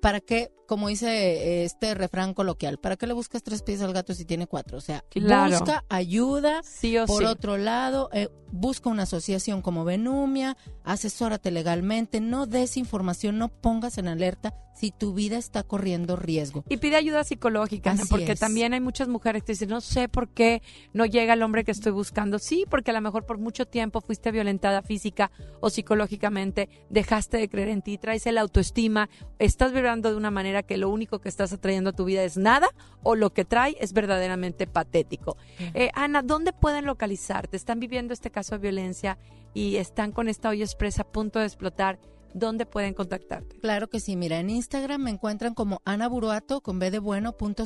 ¿para 0.00 0.20
qué? 0.20 0.50
Como 0.72 0.88
dice 0.88 1.06
eh, 1.06 1.64
este 1.64 1.92
refrán 1.92 2.32
coloquial, 2.32 2.78
¿para 2.78 2.96
qué 2.96 3.06
le 3.06 3.12
buscas 3.12 3.42
tres 3.42 3.60
pies 3.60 3.82
al 3.82 3.92
gato 3.92 4.14
si 4.14 4.24
tiene 4.24 4.46
cuatro? 4.46 4.78
O 4.78 4.80
sea, 4.80 5.04
busca 5.14 5.84
ayuda. 5.90 6.62
Sí 6.62 6.96
o 6.96 7.04
Por 7.04 7.24
otro 7.24 7.58
lado, 7.58 8.08
eh, 8.14 8.30
busca 8.52 8.88
una 8.88 9.02
asociación 9.02 9.60
como 9.60 9.84
Benumia, 9.84 10.56
asesórate 10.82 11.50
legalmente, 11.50 12.22
no 12.22 12.46
des 12.46 12.78
información, 12.78 13.36
no 13.36 13.48
pongas 13.48 13.98
en 13.98 14.08
alerta 14.08 14.54
si 14.74 14.90
tu 14.90 15.12
vida 15.12 15.36
está 15.36 15.62
corriendo 15.62 16.16
riesgo. 16.16 16.64
Y 16.68 16.78
pide 16.78 16.96
ayuda 16.96 17.24
psicológica, 17.24 17.94
porque 18.08 18.34
también 18.34 18.72
hay 18.72 18.80
muchas 18.80 19.08
mujeres 19.08 19.42
que 19.42 19.52
dicen, 19.52 19.68
no 19.68 19.80
sé 19.80 20.08
por 20.08 20.28
qué 20.28 20.62
no 20.92 21.04
llega 21.06 21.34
el 21.34 21.42
hombre 21.42 21.64
que 21.64 21.70
estoy 21.70 21.92
buscando. 21.92 22.38
Sí, 22.38 22.64
porque 22.68 22.90
a 22.90 22.94
lo 22.94 23.00
mejor 23.00 23.26
por 23.26 23.38
mucho 23.38 23.66
tiempo 23.66 24.00
fuiste 24.00 24.30
violentada 24.32 24.82
física 24.82 25.30
o 25.60 25.70
psicológicamente, 25.70 26.68
dejaste 26.88 27.36
de 27.36 27.48
creer 27.48 27.68
en 27.68 27.82
ti, 27.82 27.98
traes 27.98 28.26
el 28.26 28.38
autoestima, 28.38 29.08
estás 29.38 29.72
vibrando 29.72 30.10
de 30.10 30.16
una 30.16 30.30
manera 30.30 30.61
que 30.62 30.76
lo 30.76 30.88
único 30.88 31.20
que 31.20 31.28
estás 31.28 31.52
atrayendo 31.52 31.90
a 31.90 31.92
tu 31.92 32.04
vida 32.04 32.22
es 32.22 32.36
nada 32.36 32.68
o 33.02 33.14
lo 33.14 33.32
que 33.32 33.44
trae 33.44 33.76
es 33.80 33.92
verdaderamente 33.92 34.66
patético. 34.66 35.36
Eh, 35.74 35.90
Ana, 35.94 36.22
¿dónde 36.22 36.52
pueden 36.52 36.86
localizarte? 36.86 37.56
¿Están 37.56 37.80
viviendo 37.80 38.12
este 38.12 38.30
caso 38.30 38.54
de 38.54 38.62
violencia 38.62 39.18
y 39.54 39.76
están 39.76 40.12
con 40.12 40.28
esta 40.28 40.48
olla 40.48 40.64
expresa 40.64 41.02
a 41.02 41.12
punto 41.12 41.38
de 41.38 41.46
explotar? 41.46 41.98
¿Dónde 42.34 42.64
pueden 42.64 42.94
contactarte? 42.94 43.58
Claro 43.60 43.88
que 43.88 44.00
sí, 44.00 44.16
mira, 44.16 44.40
en 44.40 44.48
Instagram 44.50 45.02
me 45.02 45.10
encuentran 45.10 45.54
como 45.54 45.82
Ana 45.84 46.08
Buruato 46.08 46.62
con 46.62 46.78
B 46.78 46.90
de 46.90 46.98
bueno 46.98 47.36
punto 47.36 47.64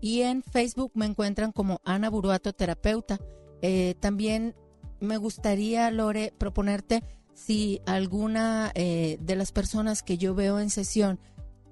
y 0.00 0.22
en 0.22 0.42
Facebook 0.42 0.92
me 0.94 1.06
encuentran 1.06 1.52
como 1.52 1.80
Ana 1.84 2.10
Buruato 2.10 2.52
Terapeuta. 2.52 3.18
Eh, 3.62 3.94
también 4.00 4.54
me 5.00 5.16
gustaría, 5.16 5.90
Lore, 5.90 6.34
proponerte 6.36 7.02
si 7.34 7.80
alguna 7.86 8.70
eh, 8.74 9.18
de 9.20 9.36
las 9.36 9.52
personas 9.52 10.02
que 10.02 10.18
yo 10.18 10.34
veo 10.34 10.60
en 10.60 10.70
sesión 10.70 11.18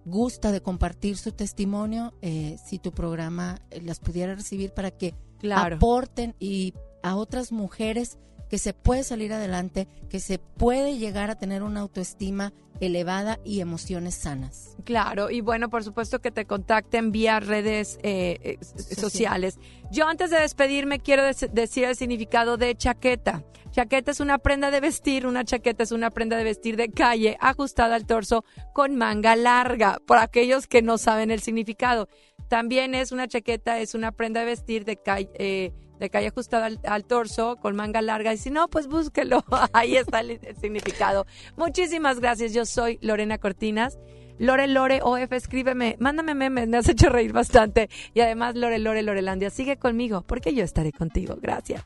gusta 0.04 0.52
de 0.52 0.62
compartir 0.62 1.16
su 1.16 1.32
testimonio, 1.32 2.14
eh, 2.22 2.56
si 2.64 2.78
tu 2.78 2.92
programa 2.92 3.60
eh, 3.70 3.80
las 3.82 4.00
pudiera 4.00 4.34
recibir 4.34 4.72
para 4.72 4.90
que 4.90 5.14
aporten 5.54 6.34
y 6.38 6.74
a 7.02 7.16
otras 7.16 7.52
mujeres 7.52 8.18
que 8.52 8.58
se 8.58 8.74
puede 8.74 9.02
salir 9.02 9.32
adelante, 9.32 9.88
que 10.10 10.20
se 10.20 10.38
puede 10.38 10.98
llegar 10.98 11.30
a 11.30 11.36
tener 11.36 11.62
una 11.62 11.80
autoestima 11.80 12.52
elevada 12.80 13.40
y 13.46 13.60
emociones 13.60 14.14
sanas. 14.14 14.76
Claro, 14.84 15.30
y 15.30 15.40
bueno, 15.40 15.70
por 15.70 15.84
supuesto 15.84 16.18
que 16.20 16.30
te 16.30 16.44
contacten 16.44 17.12
vía 17.12 17.40
redes 17.40 17.98
eh, 18.02 18.58
sociales. 18.94 19.58
Yo 19.90 20.06
antes 20.06 20.28
de 20.28 20.38
despedirme 20.38 21.00
quiero 21.00 21.22
decir 21.24 21.84
el 21.84 21.96
significado 21.96 22.58
de 22.58 22.74
chaqueta. 22.74 23.42
Chaqueta 23.70 24.10
es 24.10 24.20
una 24.20 24.36
prenda 24.36 24.70
de 24.70 24.80
vestir, 24.80 25.26
una 25.26 25.46
chaqueta 25.46 25.82
es 25.82 25.92
una 25.92 26.10
prenda 26.10 26.36
de 26.36 26.44
vestir 26.44 26.76
de 26.76 26.90
calle 26.90 27.38
ajustada 27.40 27.94
al 27.94 28.04
torso 28.04 28.44
con 28.74 28.96
manga 28.96 29.34
larga, 29.34 29.98
por 30.06 30.18
aquellos 30.18 30.66
que 30.66 30.82
no 30.82 30.98
saben 30.98 31.30
el 31.30 31.40
significado. 31.40 32.06
También 32.48 32.94
es 32.94 33.12
una 33.12 33.28
chaqueta, 33.28 33.78
es 33.78 33.94
una 33.94 34.12
prenda 34.12 34.40
de 34.40 34.46
vestir 34.46 34.84
de 34.84 34.98
calle, 34.98 35.30
eh, 35.38 35.72
de 36.02 36.10
calle 36.10 36.28
ajustada 36.28 36.68
al, 36.84 37.04
torso 37.04 37.56
con 37.56 37.76
manga 37.76 38.02
larga. 38.02 38.34
Y 38.34 38.38
si 38.38 38.50
no, 38.50 38.68
pues 38.68 38.88
búsquelo. 38.88 39.44
Ahí 39.72 39.96
está 39.96 40.20
el 40.20 40.38
significado. 40.60 41.26
Muchísimas 41.56 42.20
gracias. 42.20 42.52
Yo 42.52 42.66
soy 42.66 42.98
Lorena 43.00 43.38
Cortinas. 43.38 43.98
Lore 44.38 44.66
Lore 44.66 45.00
OF, 45.02 45.30
escríbeme, 45.32 45.96
mándame 46.00 46.34
memes, 46.34 46.66
me 46.66 46.78
has 46.78 46.88
hecho 46.88 47.10
reír 47.10 47.32
bastante. 47.32 47.88
Y 48.12 48.20
además, 48.20 48.56
Lore 48.56 48.78
Lore 48.78 49.02
Lorelandia, 49.02 49.50
sigue 49.50 49.76
conmigo, 49.76 50.22
porque 50.26 50.52
yo 50.52 50.64
estaré 50.64 50.90
contigo. 50.90 51.36
Gracias. 51.40 51.84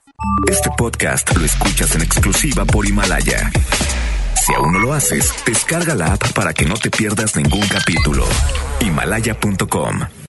Este 0.48 0.70
podcast 0.78 1.36
lo 1.36 1.44
escuchas 1.44 1.94
en 1.96 2.02
exclusiva 2.02 2.64
por 2.64 2.86
Himalaya. 2.86 3.50
Si 4.46 4.54
aún 4.54 4.72
no 4.72 4.78
lo 4.78 4.94
haces, 4.94 5.34
descarga 5.44 5.94
la 5.94 6.14
app 6.14 6.32
para 6.32 6.54
que 6.54 6.64
no 6.64 6.76
te 6.76 6.88
pierdas 6.88 7.36
ningún 7.36 7.66
capítulo. 7.68 8.24
Himalaya.com 8.80 10.16